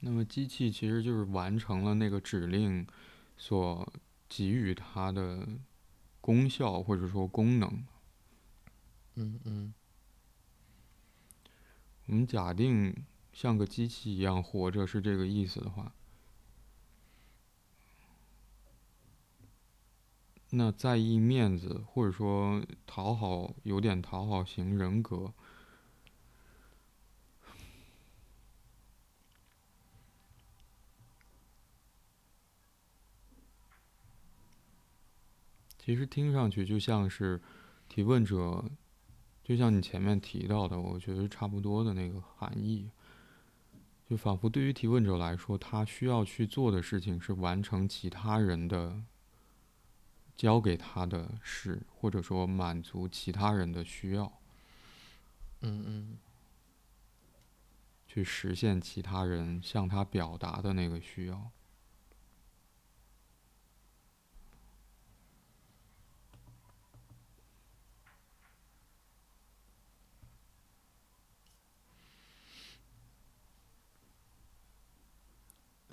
[0.00, 2.86] 那么机器其实就是完成了那个指令
[3.36, 3.92] 所
[4.28, 5.48] 给予它的
[6.20, 7.86] 功效或者说功能。
[9.14, 9.74] 嗯嗯。
[12.06, 13.04] 我们假定。
[13.32, 15.92] 像个机器一样活着是这个意思的话，
[20.50, 25.32] 那在意面子或者说讨好有点讨好型人格，
[35.78, 37.40] 其实听上去就像是
[37.88, 38.70] 提问者，
[39.42, 42.90] 就像你前面提到的，我觉得差不多的那个含义。
[44.12, 49.02] 就仿佛对于提问者来说，他需要去做的事情是完成其他人的
[50.36, 54.30] 交给他的事，或者说满足其他人的需要。
[55.62, 56.18] 嗯嗯。
[58.06, 61.50] 去实现其他人向他表达的那个需要。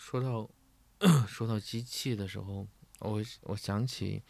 [0.10, 0.50] 说到
[1.30, 4.24] 说到机器的时候，我我想起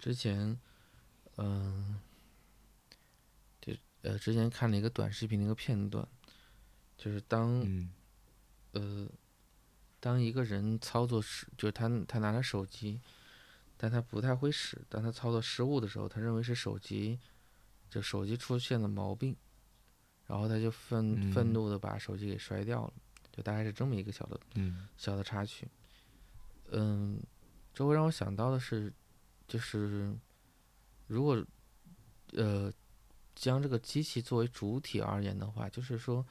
[0.00, 0.58] 之前，
[1.36, 2.00] 嗯，
[3.60, 3.72] 就
[4.02, 6.08] 呃之前看了一个短视频的一个片段，
[6.98, 7.64] 就是当
[8.72, 9.08] 呃
[10.00, 13.00] 当一个人操作失，就是他他拿着手机，
[13.76, 17.20] 但他不太会使，当他操作失误的时候，他认为是手机
[17.88, 19.36] 就手机出现了毛病，
[20.26, 22.92] 然后他就愤愤嗯怒的把手机给摔掉了，
[23.34, 24.86] 就大概是这么一个小的嗯。
[24.96, 25.66] 小的插曲。
[26.70, 27.20] 嗯，
[27.74, 28.92] 这会让我想到的是，
[29.48, 30.16] 就是
[31.08, 31.44] 如果
[32.34, 32.72] 呃
[33.34, 36.24] 将这个机器作为主体而言的话，就是说，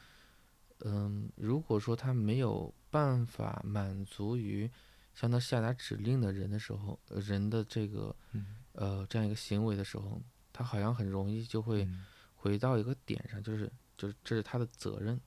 [0.79, 4.71] 嗯，如果说它没有办法满足于
[5.13, 10.21] 向它下达指令的人的时候，呃人的这个嗯呃这样一个行为的时候，
[10.53, 12.05] 它好像很容易就会嗯。
[12.35, 15.17] 回到一个点上，就是就是这是他的责任，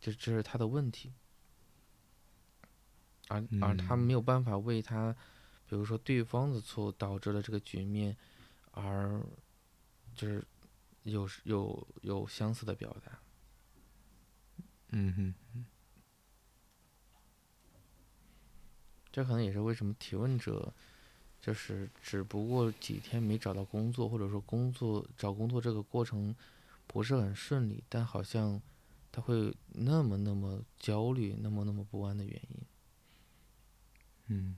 [0.00, 1.12] 这这是他的问题，
[3.28, 3.98] 而而他嗯。
[3.98, 5.12] 没有办法为他，
[5.68, 8.16] 比如说对方的错误导致了这个局面，
[8.72, 9.20] 而
[10.14, 10.44] 就是
[11.02, 13.18] 有有有相似的表达。
[14.90, 15.34] 嗯哼。
[19.10, 20.72] 这可能也是为什么提问者，
[21.40, 26.34] 就是只不过几天没找到工作，或者说工作找工作这个过程
[26.86, 28.60] 不是很顺利，但好像
[29.18, 32.60] 他会那么那么焦虑，那么那么不安的原因。
[34.28, 34.54] 嗯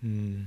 [0.00, 0.46] 嗯，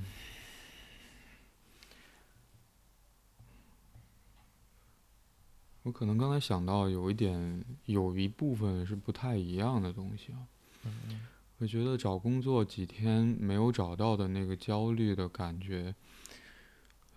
[5.82, 10.38] 我可能刚才想到有一点，有一部分是不太一样的东西啊。
[10.84, 11.20] 嗯
[11.60, 15.92] 我觉得找工作几天没有找到的那个焦虑的感觉，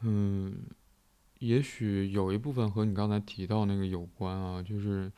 [0.02, 0.64] 嗯，
[1.38, 5.12] 也许有一部分和你刚才提到那个有关啊，就是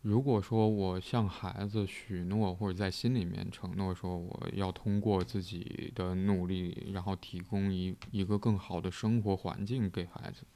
[0.00, 10.46] 如果说我向孩子许诺，或者在心里面承诺说我要通过自己的努力，然后提供一一个更好的生活环境给孩子，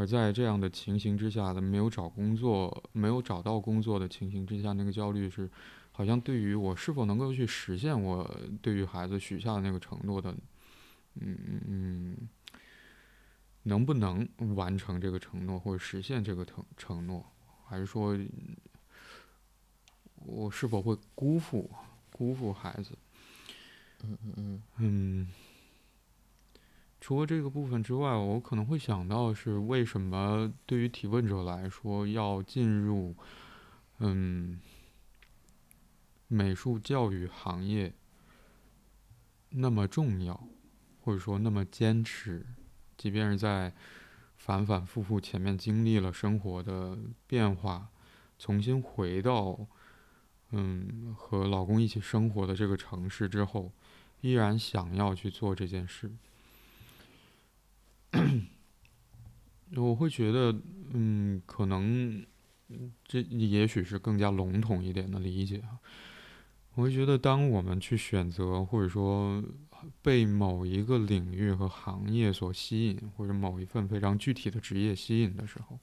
[0.00, 5.50] 而在这样的情形之下的没有找工作、没有找到工作的情形之下，那个焦虑是。
[5.92, 10.34] 好像对于我是否能够去实现我对于孩子许下的那个承诺的，
[11.16, 12.28] 嗯嗯嗯，
[13.64, 17.22] 能不能完成这个承诺或者实现这个承承诺，
[17.66, 18.18] 还是说
[20.24, 21.68] 我是否会辜负
[22.12, 22.96] 辜负孩子？
[24.02, 25.28] 嗯嗯嗯嗯，
[27.00, 33.14] 除了这个部分之外，我可能会想到是为什么对于提问者来说要进入，
[33.98, 34.60] 嗯。
[36.32, 37.92] 美术教育行业
[39.48, 40.46] 那么重要，
[41.00, 42.46] 或者说那么坚持，
[42.96, 43.74] 即便是在
[44.36, 46.96] 反反复复前面经历了生活的
[47.26, 47.88] 变化，
[48.38, 49.66] 重新回到
[50.52, 53.72] 嗯和老公一起生活的这个城市之后，
[54.20, 56.12] 依然想要去做这件事。
[59.76, 60.54] 我会觉得，
[60.92, 62.24] 嗯，可能
[63.04, 65.78] 这也许是更加笼统一点的理解啊。
[66.74, 69.42] 我会觉得，当我们去选择，或者说
[70.02, 75.78] 被某一个领域和行业所吸引，或者某一份非常具体的职业吸引的时候，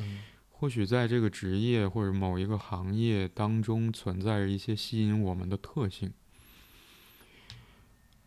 [0.00, 6.12] 嗯或许在这个职业或者某一个行业当中存在着一些吸引我们的特性，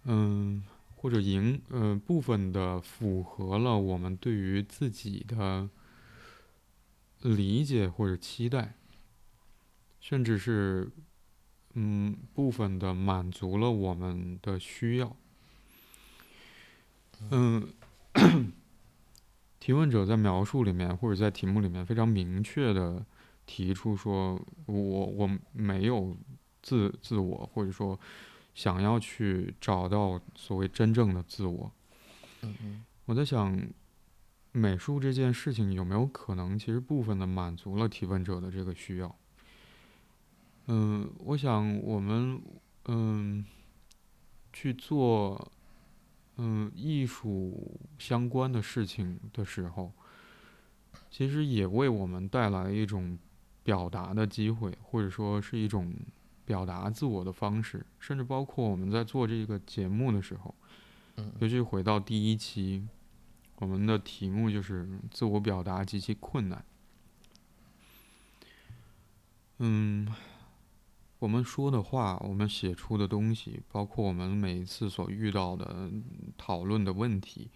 [0.06, 0.64] 嗯，
[1.02, 5.70] 或者赢呃部分的符合了我们对于自己的
[7.22, 8.76] 理解或者期待，
[10.00, 10.90] 甚至是。
[11.74, 15.16] 嗯，部分的满足了我们的需要。
[17.30, 17.66] 嗯，
[19.58, 23.06] 提问者在描述里面或者在题目里面非常明确的
[23.46, 26.18] 提出说，我我没有
[26.62, 27.98] 自自我，或者说
[28.54, 31.72] 想要去找到所谓真正的自我。
[32.42, 33.60] 嗯嗯我在想，
[34.52, 39.16] 美术这件事情有没有可能其实部分的满足了提问者的这个需要？
[40.68, 42.42] 嗯，我想我们
[42.86, 43.44] 嗯
[44.54, 45.52] 去做
[46.38, 49.92] 嗯艺术相关的事情的时候，
[51.10, 53.18] 其实也为我们带来一种
[53.64, 55.94] 表达的机会，或者说是一种
[56.52, 60.54] 表达自我的方式，甚至包括我们在做这个节目的时候，
[61.16, 62.86] 嗯尤其回到第一期，
[63.60, 66.66] 我们的题目就是自我表达极其困难。
[69.60, 70.14] 嗯。
[71.22, 75.92] 我们说的话，我们写出的东西，包括我们每一次所遇到的
[76.36, 77.48] 讨论的问题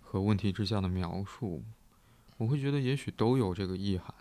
[0.00, 1.64] 和问题之下的描述，
[2.36, 4.14] 我会觉得也许都有这个意涵。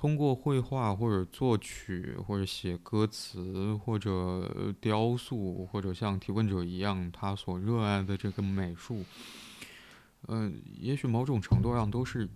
[0.00, 9.04] 通过绘画或者作曲或者写歌词或者雕塑，或者像提问者一样他所热爱的这个美术，
[10.28, 12.26] 嗯、呃，也许某种程度上都是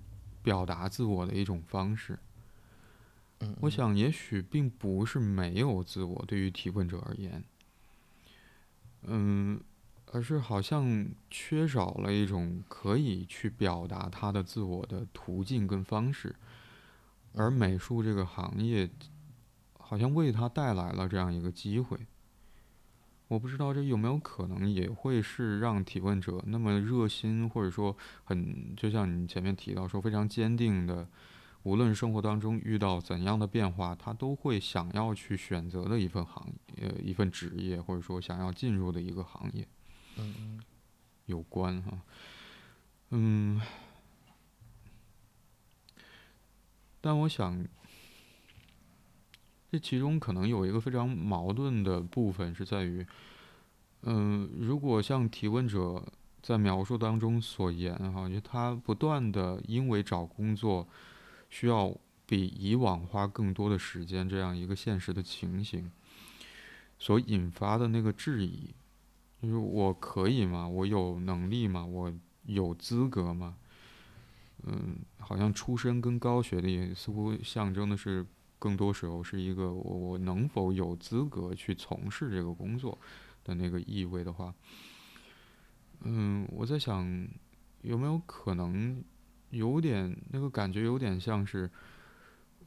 [0.42, 2.18] 表达自我的一种方式。
[3.38, 7.42] 嗯，我想，也许并不是没有自我，对于提问者而言，
[9.04, 9.58] 嗯，
[10.12, 16.36] 而是好像缺少了一种可以去表达他的自我的途径跟方式，
[17.34, 18.88] 而美术这个行业，
[19.78, 21.98] 好像为他带来了这样一个机会。
[23.28, 31.08] 我不知道这有没有可能也会是让提问者那么热心，或者说很，就像你前面提到说非常坚定的。
[31.62, 39.66] 无论生活当中遇到怎样的变化，他都会想要去选择的一份行业，呃，一份职业，或者说想要进入的一个行业，
[40.18, 40.60] 嗯
[41.24, 41.98] 有关哈，
[43.12, 43.58] 嗯，
[47.04, 47.62] 但我想，
[49.70, 53.06] 这其中可能有一个非常矛盾的部分是在于，
[54.04, 56.02] 嗯，如果像提问者
[56.40, 60.88] 在描述当中所言哈，就他不断的因为找工作。
[61.50, 61.94] 需要
[62.26, 65.92] 比以往花更多的时间，这样一个现实的情形，
[66.98, 68.74] 所引发的那个质疑，
[69.40, 70.66] 就是我可以吗？
[70.66, 71.84] 我有能力吗？
[71.84, 72.12] 我
[72.46, 73.56] 有资格吗？
[74.66, 78.26] 嗯，好像出身跟高学历似乎象征的是，
[78.58, 82.98] 更多时候是一个我我能否有资格去从事这个工作
[83.44, 84.54] 的那个意味的话，
[86.00, 87.28] 嗯，我在想
[87.82, 89.02] 有没有可能。
[89.50, 91.70] 有点那个感觉，有点像是，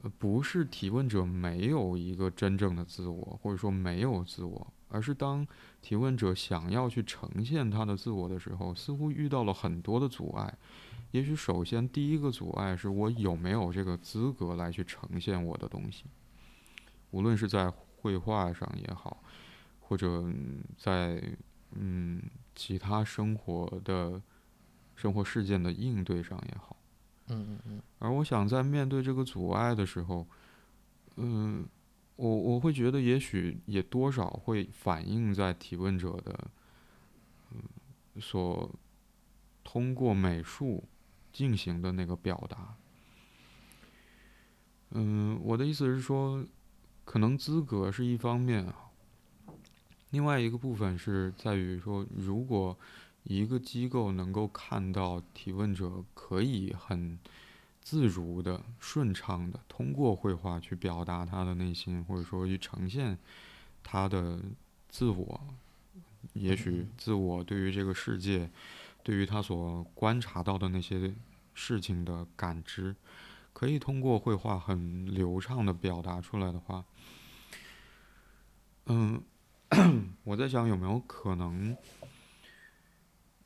[0.04, 5.45] 呃，不是提问者没有一个真正的自我，或者说没有自我，而是当
[5.82, 10.58] 提问者想要去呈现他的自我的时候，似乎遇到了很多的阻碍。
[11.12, 16.05] 也许首先第一个阻碍是我有没有这个资格来去呈现我的东西，
[17.12, 19.24] 无论是在绘画上也好，
[19.80, 20.24] 或者
[20.78, 21.22] 在
[21.72, 22.22] 嗯
[22.55, 24.22] 其他生活的
[24.95, 26.76] 生活事件的应对上也好。
[27.30, 30.26] 嗯嗯嗯，而我想在面对这个阻碍的时候，
[31.16, 31.66] 嗯，
[32.16, 36.51] 我我会觉得也许也多少会反映在提问者的，
[37.51, 37.62] 嗯，
[38.22, 38.70] 所
[39.64, 40.84] 通过美术
[41.38, 42.75] 进行的那个表达。
[44.89, 46.43] 嗯，我的意思是说，
[47.05, 48.89] 可能资格是一方面啊，
[50.09, 52.75] 另外一个部分是在于说，如果。
[53.29, 57.19] 一个机构能够看到提问者可以很
[57.81, 63.17] 自如的、顺畅的通过绘画去表达他的内心，或者说去呈现
[63.83, 64.39] 他的
[64.88, 65.41] 自我，
[66.35, 68.49] 也许自我对于这个世界、
[69.03, 71.13] 对于他所观察到的那些
[71.60, 72.95] 事情的感知，
[73.51, 76.86] 可以通过绘画很流畅的表达出来的话，
[78.86, 79.24] 嗯，
[80.24, 81.76] 我在想有没有可能。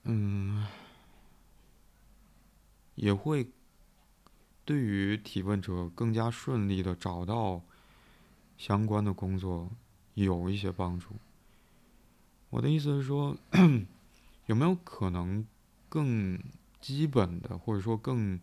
[0.03, 0.67] 嗯，
[2.95, 3.49] 也会
[4.65, 7.61] 对于提问者更加顺利的找到
[8.57, 9.69] 相关的工作
[10.15, 11.11] 有一些帮助。
[12.49, 13.37] 我的意思是说，
[14.47, 15.45] 有没有可能
[15.87, 16.37] 更
[16.81, 18.39] 基本的，或者说更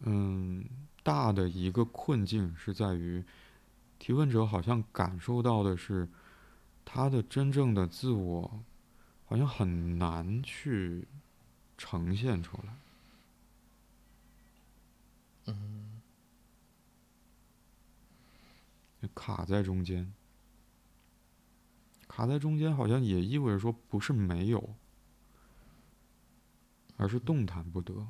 [0.00, 0.64] 嗯
[1.02, 3.24] 大的一个困境是在于
[3.98, 6.08] 提问者好像感受到的是
[6.84, 8.62] 他的真正的自我。
[9.24, 11.08] 好像很难去
[11.78, 12.74] 呈现出来，
[15.46, 16.02] 嗯，
[19.14, 20.12] 卡在中间，
[22.06, 24.74] 卡在中间，好像也意味着说不是没有，
[26.96, 28.06] 而是动弹不得。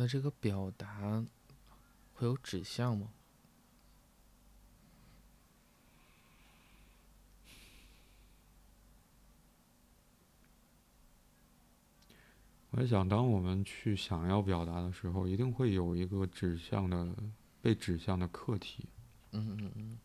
[0.00, 1.26] 那这个表达
[2.14, 3.08] 会有指向吗？
[12.70, 17.12] 我在想，当我们去想要表达的时候，一定会有一个指向的、
[17.60, 18.84] 被指向的课题。
[19.32, 19.98] 嗯嗯嗯。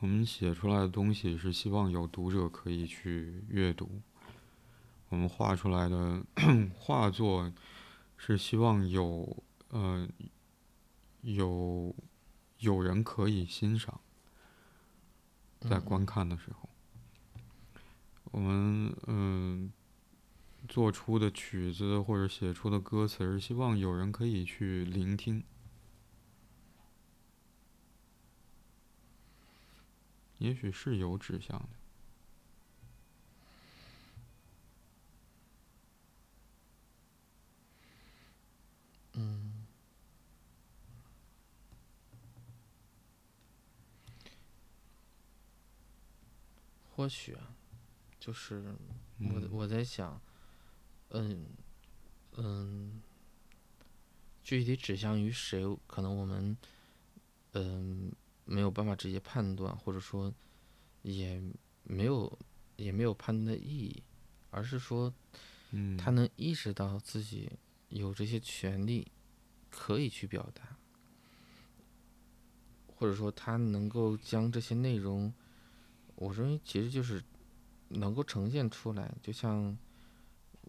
[0.00, 3.88] 我们写出来的东西是希望有读者可以去阅读。
[5.10, 6.24] 我们画出来的
[6.78, 7.52] 画作
[8.16, 10.08] 是希望有呃
[11.22, 11.94] 有
[12.58, 14.00] 有人可以欣赏，
[15.60, 16.68] 在观看的时候，
[18.30, 19.72] 我们嗯
[20.68, 25.42] 做出的曲子或者写出的歌词是希望有人可以去聆听，
[30.38, 31.68] 也许是有指向的。
[39.14, 39.66] 嗯，
[47.00, 47.56] 或许啊，
[48.18, 48.74] 就是
[49.18, 50.20] 我我在想，
[51.08, 51.46] 嗯
[52.36, 53.00] 嗯，
[54.42, 56.54] 具体指向于谁，可能我们
[57.52, 58.12] 嗯
[58.44, 60.30] 没有办法直接判断，或者说
[61.00, 61.42] 也
[61.84, 62.38] 没有
[62.76, 64.02] 也没有判断的意义，
[64.50, 65.10] 而是说，
[65.70, 67.50] 嗯，他能意识到自己。
[67.88, 69.10] 有这些权利，
[69.70, 70.76] 可以去表达，
[72.86, 75.32] 或者说他能够将这些内容，
[76.20, 77.24] 我认为其实就是
[77.88, 79.74] 能够呈现出来，就像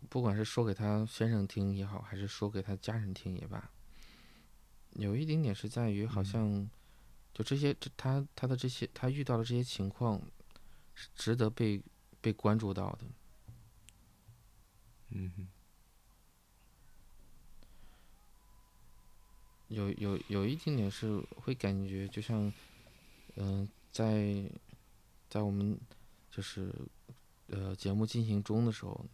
[0.10, 3.70] 不管是说给他先生听也好，还是说给他家人听也罢，
[4.94, 6.70] 有一点点是在于好像
[7.34, 10.22] 就这些，这他他的这些他遇到的这些情况
[10.96, 11.82] 是值得被
[12.22, 13.06] 被关注到的，
[15.10, 15.50] 嗯。
[19.68, 22.52] 有有有一点点是会感觉，就像，
[23.36, 24.44] 嗯，在，
[25.32, 25.80] 在我们
[26.30, 26.76] 就是
[27.48, 29.06] 呃节目进行中的时候，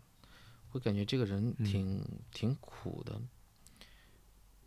[0.70, 3.22] 会感觉这个人挺挺苦的。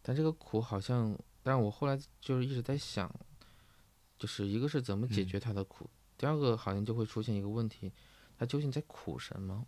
[0.01, 3.13] 但这个苦好像，但是我后来就是一直在想，
[4.17, 7.93] 就是一个是怎么解决他的苦，第二个好像就会出现一个问题，
[8.39, 9.67] 他究竟在苦什么？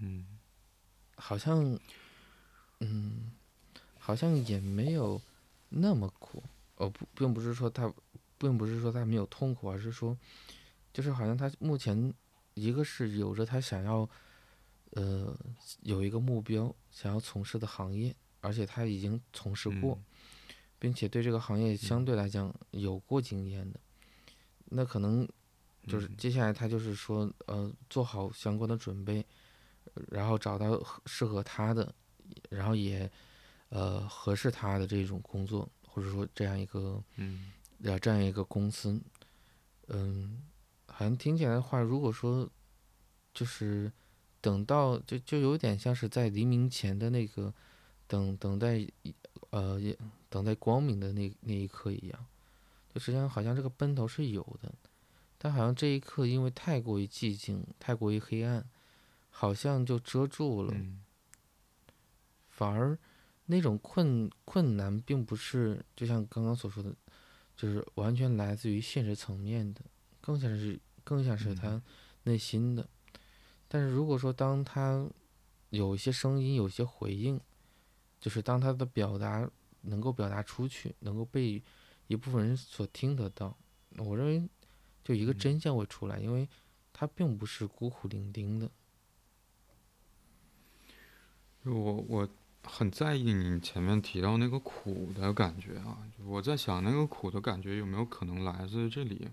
[0.00, 0.26] 嗯，
[1.14, 1.78] 好像，
[2.80, 3.30] 嗯。
[4.02, 5.20] 好像也没有
[5.68, 6.42] 那么苦，
[6.76, 7.92] 哦不，并不是说他，
[8.40, 10.16] 并不是说他没有痛苦，而是说，
[10.92, 12.12] 就是好像他目前
[12.54, 14.08] 一个是有着他想要，
[14.92, 15.38] 呃，
[15.82, 20.00] 有一个目标想要从事的行业，而且他已经从事过，
[20.78, 23.78] 并且对这个行业相对来讲有过经验的，
[24.70, 25.28] 那可能
[25.86, 29.22] 就是接下来他就是说，呃，做好相关的准备，
[30.08, 31.94] 然后找到适合他的，
[32.48, 33.10] 然后也。
[33.72, 37.52] 呃，合适他的这种工作，或者说这样一个，嗯，
[37.98, 39.00] 这样一个公司，
[39.88, 40.42] 嗯，
[40.86, 42.48] 好像听起来的话，如果说，
[43.32, 43.90] 就是
[44.40, 47.52] 等到就就有点像是在黎明前的那个
[48.06, 48.86] 等等待，
[49.50, 49.80] 呃，
[50.28, 52.26] 等待光明的那那一刻一样，
[52.94, 54.72] 就实际上好像这个奔头是有的，
[55.38, 58.64] 但好像这一刻因为太过于寂静，太过于黑暗，
[59.30, 60.74] 好像就遮住了，
[62.48, 62.98] 反而。
[63.46, 66.94] 那种困困难，并不是就像刚刚所说的，
[67.60, 69.82] 就是完全来自于现实层面的，
[70.22, 71.82] 更像是更像是他
[72.22, 72.88] 内心的。
[73.68, 75.06] 但是如果说当他
[75.68, 77.38] 有一些声音，有些回应，
[78.18, 79.46] 就是当他的表达
[79.82, 81.62] 能够表达出去，能够被
[82.06, 83.54] 一部分人所听得到，
[83.98, 84.48] 我认为
[85.04, 86.48] 就一个真相会出来，因为
[86.94, 88.70] 他并不是孤苦伶仃的。
[91.64, 91.72] 我
[92.08, 92.26] 我。
[92.62, 99.26] 很在意你前面提到那个苦的感觉啊，我在想那个苦的感觉有没有可能来自这里？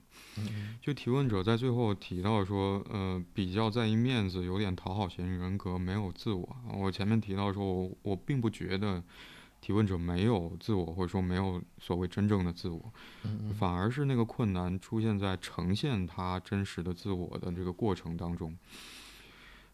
[0.82, 6.58] 就提问者在最后提到说，呃，比较在意面子，有点讨好型人格，没有自我。
[6.74, 9.04] 我前面提到说，我我并不觉得
[9.60, 12.92] 提问者没有自我，或者说没有所谓真正的自我，
[13.60, 18.58] 反而是那个困难出现在呈现他真实的自我的这个过程当中，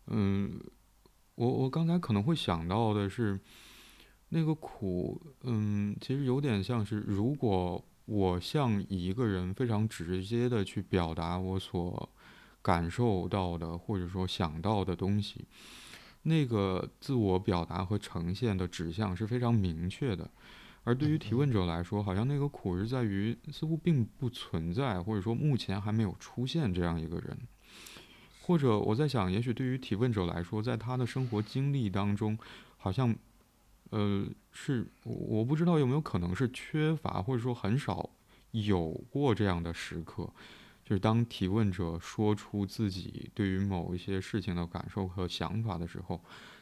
[0.08, 0.60] 嗯。
[1.36, 3.40] 我我刚才可能会想到的是，
[4.30, 12.10] 那个苦，嗯，其实有点像是，如果我向一个人非常直接的去表达我所
[12.62, 15.46] 感受到的或者说想到的东西，
[16.24, 20.30] 那个自我表达和呈现的指向是非常明确的，
[20.84, 27.38] 而对于提问者来说，好像那个苦是在于似乎并不存在，或者说目前还没有出现这样一个人。
[28.46, 32.38] 或者我在想，也许对于提问者来说，在他的生活经历当中，
[32.78, 33.16] 好像，
[33.92, 38.10] 呃，是我不知道有没有可能是缺乏，或者说很少
[38.52, 40.30] 有过这样的时刻，
[40.84, 46.20] 就是当提问者说出自己对于某一些事情的感受和想法的时候，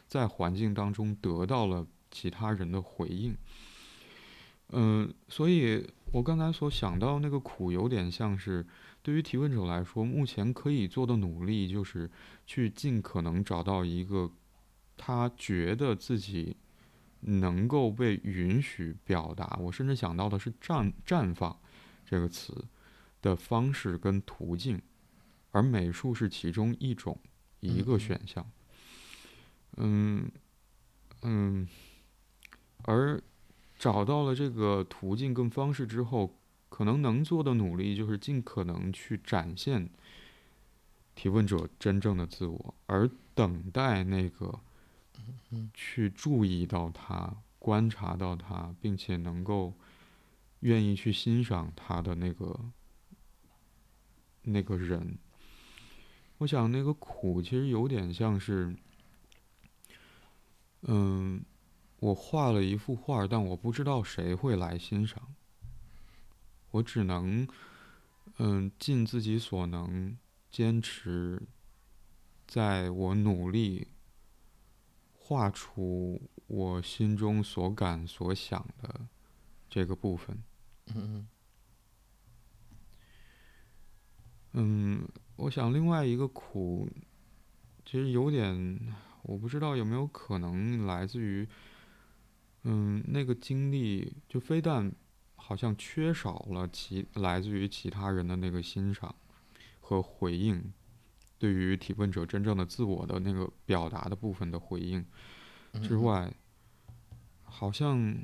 [0.07, 3.35] 在环境当中得到了其他人的回应。
[4.69, 8.63] 嗯，所以我刚才所想到那个苦，有点像是。
[9.03, 12.09] 对于提问者来说，目前可以做的努力就是
[12.45, 14.31] 去尽可能找到一个
[14.95, 16.55] 他觉得自己
[17.21, 19.57] 能够被允许表达。
[19.59, 21.59] 我甚至想到的是“绽绽放”
[22.05, 22.65] 这个词
[23.21, 24.81] 的方式跟途径，
[25.51, 27.19] 而美术是其中一种
[27.59, 28.45] 一个选项。
[29.77, 30.29] 嗯
[31.23, 31.67] 嗯，
[32.83, 33.21] 而
[33.79, 36.37] 找到了这个途径跟方式之后，
[36.71, 39.89] 可能能做的努力就是尽可能去展现
[41.13, 44.57] 提问者真正的自我，而等待那个
[45.73, 49.73] 去注意到他、观察到他，并且能够
[50.61, 52.57] 愿意去欣赏他的那个
[54.43, 55.17] 那个人。
[56.37, 58.73] 我想那个苦其实有点像是，
[60.83, 61.43] 嗯，
[61.99, 65.21] 我画了一幅画，但我不知道谁会来欣赏，
[66.71, 67.47] 我只能，
[68.37, 70.17] 嗯，尽自己所能，
[70.49, 71.41] 坚持，
[72.47, 73.87] 在我努力
[75.13, 79.07] 画出我心中所感所想的
[79.69, 80.43] 这个部分。
[80.95, 81.27] 嗯
[84.53, 85.07] 嗯。
[85.37, 86.87] 我想另外一个苦，
[87.83, 88.79] 其实有点，
[89.23, 91.47] 我不知道有没有可能来自于，
[92.61, 94.93] 嗯，那个经历就非但
[95.41, 99.13] 好像缺少了其来自于其他人的那个欣赏
[99.79, 100.71] 和回应，
[101.39, 105.05] 对于提问者真正的自我的那个表达的部分的回应
[105.81, 106.31] 之外，
[107.43, 108.23] 好像，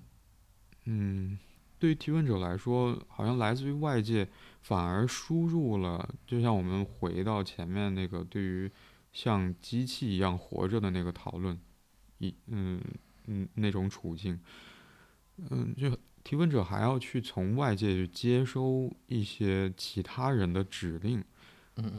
[0.86, 1.38] 嗯。
[1.80, 4.28] 对于提问者来说，好像来自于外界，
[4.63, 8.72] 反而输入了，就像我们回到前面那个对于
[9.13, 11.55] 像机器一样活着的那个讨论，
[12.18, 12.82] 一嗯
[13.28, 14.39] 嗯那种处境，
[15.51, 15.95] 嗯，就
[16.28, 21.23] 提问者还要去从外界去接收一些其他人的指令，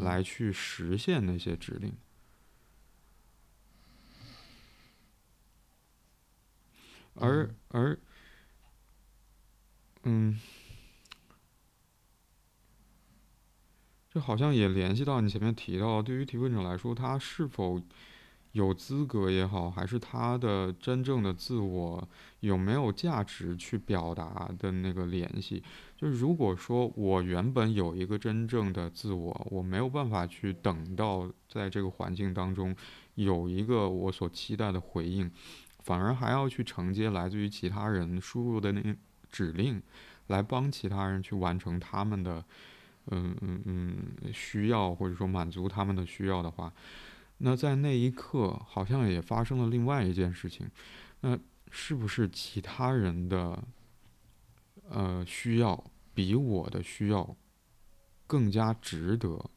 [0.00, 1.94] 来去实现那些指令，
[7.14, 7.98] 而而。
[10.02, 10.38] 嗯，
[14.12, 17.80] 这好像也联系到你前面提到，对于提问者来说，他是否
[18.52, 22.08] 有资格也好，还是他的真正的自我
[22.40, 25.62] 有没有价值去表达的那个联系。
[25.96, 32.74] 就是如果说我原本有一个真正的自我，我没有办法去等到在这个环境当中
[33.14, 35.30] 有一个我所期待的回应，
[35.84, 38.96] 反而还要去承接来自于其他人输入的那。
[39.30, 39.82] 指令，
[40.28, 42.42] 来帮其他人去完成他们的，
[43.10, 46.72] 嗯嗯嗯需要，或者说满足他们的需要的话，
[47.38, 50.68] 那在那一刻好像也发生了另外一件事情，
[51.20, 51.38] 那
[51.70, 53.62] 是不是其他人的，
[54.88, 55.84] 呃需要
[56.14, 57.36] 比我的需要
[58.26, 59.50] 更加值得，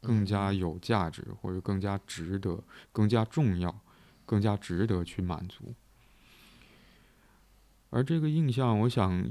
[0.00, 3.80] 更加有价值，或者更加值得，更加重要，
[4.26, 5.74] 更加值得去满足？
[7.88, 9.24] 而这个印象，我想，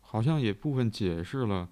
[0.00, 1.68] 好像也部分解释了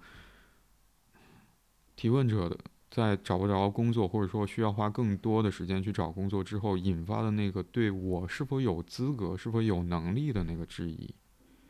[1.95, 2.57] 提问者的
[2.97, 11.13] 在找不着工作，或者说需要花更多的时间去找工作之后引发的那个对我是否有资格、是否有能力的那个质疑。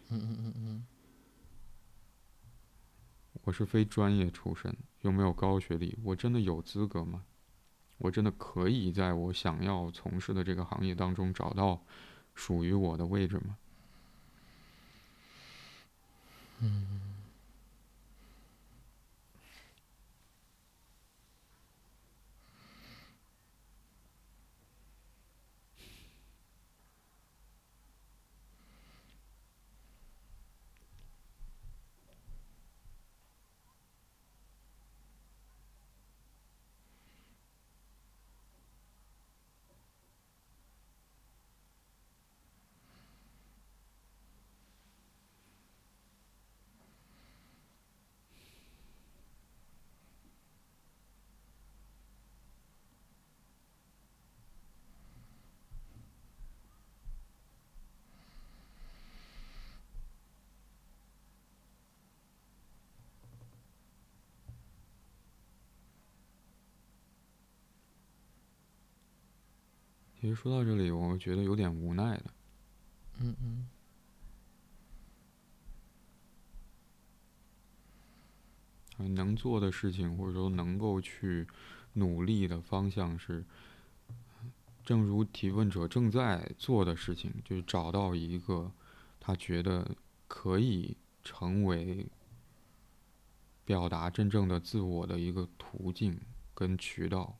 [0.08, 0.86] 嗯嗯嗯嗯。
[3.44, 7.26] 我是非专业出身，又没有高学历，我真的有资格吗？
[7.98, 11.84] 我真的可以在我想要从事的这个行业当中找到？
[12.36, 13.58] 属于我的位置吗？
[16.62, 17.07] 嗯。
[70.28, 72.26] 其实说到这里，我觉得有点无奈的。
[73.22, 73.66] 嗯嗯。
[79.16, 81.48] 能做的事情，或者说能够去
[81.94, 83.46] 努力的方向是，
[84.84, 88.70] 正如提问者正在做的事情，就是找到一个
[89.22, 89.96] 他觉得
[90.28, 92.06] 可以成为
[93.64, 96.20] 表达真正的自我的一个途径
[96.54, 97.38] 跟渠道。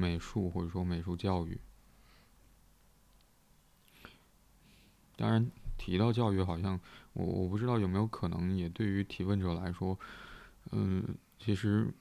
[0.00, 1.60] 美术或者说美术教育，
[5.16, 6.80] 当然提到教育，好像
[7.12, 9.98] 我我不知道有没有可能也对于提问者来说，
[10.72, 11.04] 嗯，
[11.38, 11.92] 其实，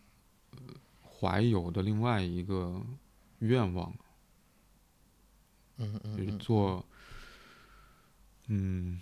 [1.04, 2.82] 怀有的另外一个
[3.40, 3.94] 愿望，
[5.78, 6.86] 嗯嗯，就是嗯做，
[8.48, 9.02] 嗯，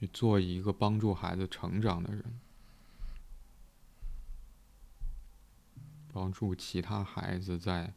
[0.00, 2.40] 去做一个帮助孩子成长的人，
[6.12, 7.92] 帮助其他孩子在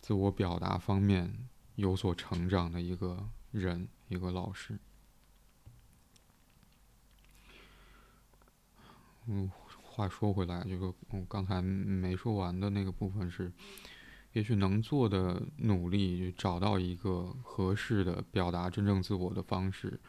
[0.00, 4.78] 自我表达方面有所成长的一个人，一个老师。
[9.26, 9.50] 嗯，
[9.82, 13.52] 话说回来，这个我刚才没说完的那个部分是，
[14.32, 20.00] 也许能做的努力，找到一个合适的表达真正自我的方式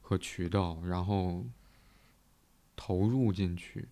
[0.00, 1.44] 和渠道，然后
[2.76, 3.88] 投入进去，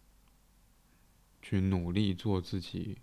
[1.44, 2.96] 去努力做自己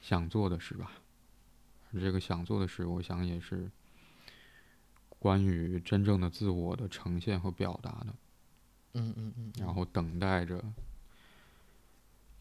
[0.00, 0.92] 想做的事吧。
[1.92, 3.70] 这个想做的事，我想也是
[5.18, 8.14] 关于真正的自我的呈现和表达的。
[8.94, 10.64] 嗯嗯嗯，然后等待着，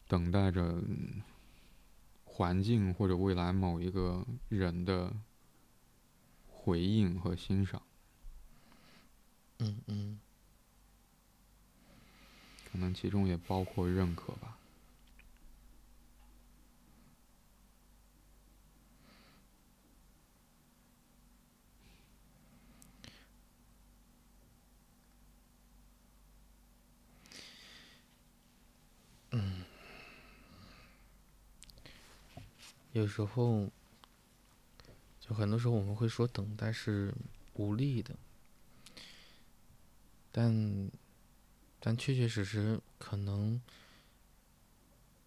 [0.08, 1.22] 等待着嗯
[2.24, 5.14] 环境或者未来某一个人的
[6.48, 7.82] 回应和欣赏，
[9.60, 10.20] 嗯嗯
[12.74, 14.58] 可能其中也包括认可吧。
[32.92, 33.70] 有时候，
[35.20, 37.14] 就很多时候我们会说等待是
[37.54, 38.16] 无力的，
[40.32, 40.90] 但
[41.86, 43.62] 但确确实实可能，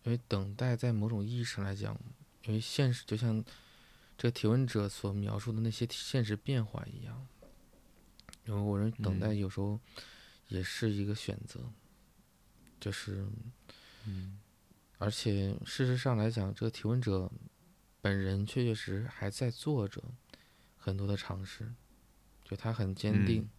[0.05, 1.95] 因为等待在某种意义上来讲，
[2.45, 3.45] 因为现实就像
[4.17, 7.27] 这个提问者所描述的那些现实变化一样，
[8.45, 9.79] 然后我认为等待有时候
[10.49, 11.61] 也是一个选择，
[12.81, 13.27] 就是
[14.07, 14.41] 嗯。
[14.97, 17.31] 而且事实上来讲，这个提问者
[18.01, 20.03] 本人确确实实还在做着
[20.79, 21.75] 很多的尝试，
[22.43, 23.51] 就他很坚定，嗯。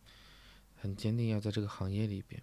[0.80, 2.42] 很坚定要在这个行业里边，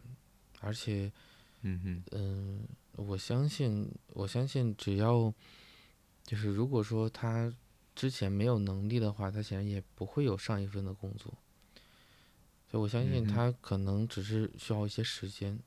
[0.65, 1.12] 而且，
[1.61, 5.33] 嗯嗯嗯，我相信，我相信只要，
[6.25, 7.53] 就是如果说他
[7.95, 11.33] 之前没有能力的话，他显然也不会有上一份的工作，
[12.71, 15.59] 所以我相信他可能只是需要一些时间，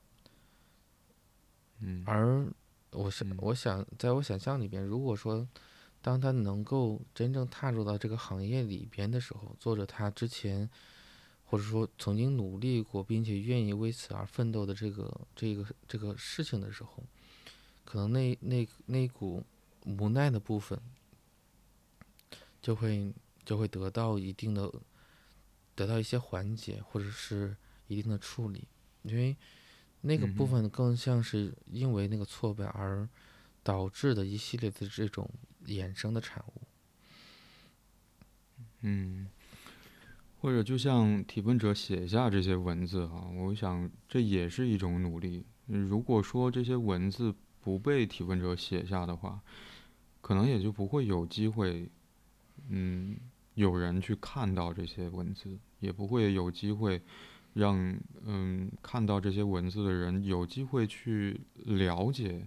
[1.80, 2.02] 嗯。
[2.06, 2.46] 而
[2.90, 3.36] 我是嗯。
[3.38, 5.46] 我想，在我想象里边，如果说
[6.00, 10.68] 当他能够真正踏入到这个行业里边的时候，做着他之前
[11.50, 17.02] 或者说曾经努力过，并且愿意为此而奋斗的这个这个这个事情的时候，
[17.86, 19.42] 可能那那那股
[19.86, 20.78] 无奈的部分
[22.60, 23.10] 就会
[23.46, 24.70] 就会得到一定的
[25.74, 28.68] 得到一些缓解，或者是一定的处理，
[29.02, 29.34] 因为
[30.02, 33.08] 那个部分更像是因为那个挫败而
[33.62, 35.30] 导致的一系列的这种
[35.64, 36.62] 衍生的产物。
[38.82, 39.28] 嗯，
[40.40, 45.44] 或者就像提问者写下这些文字哈、我想这也是一种努力。
[45.66, 49.40] 如果说这些文字不被提问者写下的话，
[50.20, 51.90] 可能也就不会有机会，
[52.68, 53.16] 嗯，
[53.54, 57.02] 有人去看到这些文字，也不会有机会
[57.52, 62.46] 让嗯看到这些文字的人有机会去了解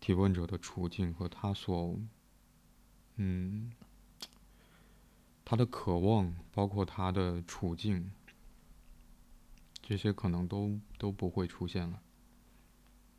[0.00, 1.96] 提问者的处境和他所
[3.16, 3.70] 嗯
[5.44, 8.10] 他的渴望，包括他的处境，
[9.82, 12.02] 这些可能都都不会出现了。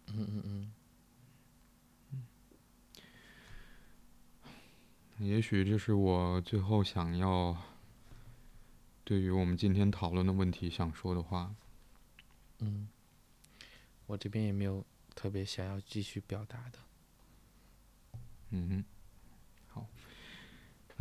[0.07, 0.73] 嗯嗯嗯
[5.19, 7.55] 也许这是我最后想要
[9.03, 11.55] 对于我们今天讨论的问题想说的话。
[12.59, 12.89] 嗯，
[14.07, 16.79] 我这边也没有特别想要继续表达的。
[18.49, 18.83] 嗯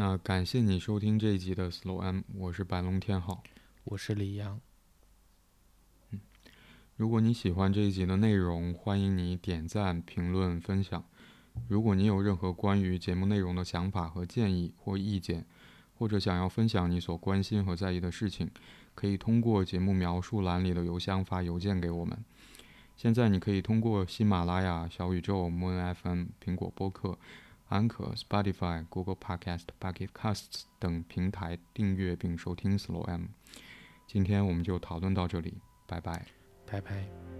[0.05, 3.45] 那感谢你收听这一集的 Slow M，我是白龙天浩。
[3.85, 4.61] 我是李阳，
[6.97, 11.05] 如果你喜欢这一集的内容，欢迎你点赞、评论、分享。
[11.69, 15.47] 如果你有任何关于节目内容的想法和建议或意见，
[15.95, 18.51] 或者想要分享你所关心和在意的事情，
[18.97, 22.25] 可以通过节目描述栏里的邮箱发邮件给我们。
[22.97, 27.17] 现在你可以通过喜马拉雅、小宇宙、Moon FM、苹果播客、
[27.73, 33.29] 安可、Spotify、Google Podcast、Pocket Casts 等平台订阅并收听 Slow M。
[34.07, 36.27] 今天我们就讨论到这里，拜拜。
[36.67, 37.32] 拜拜。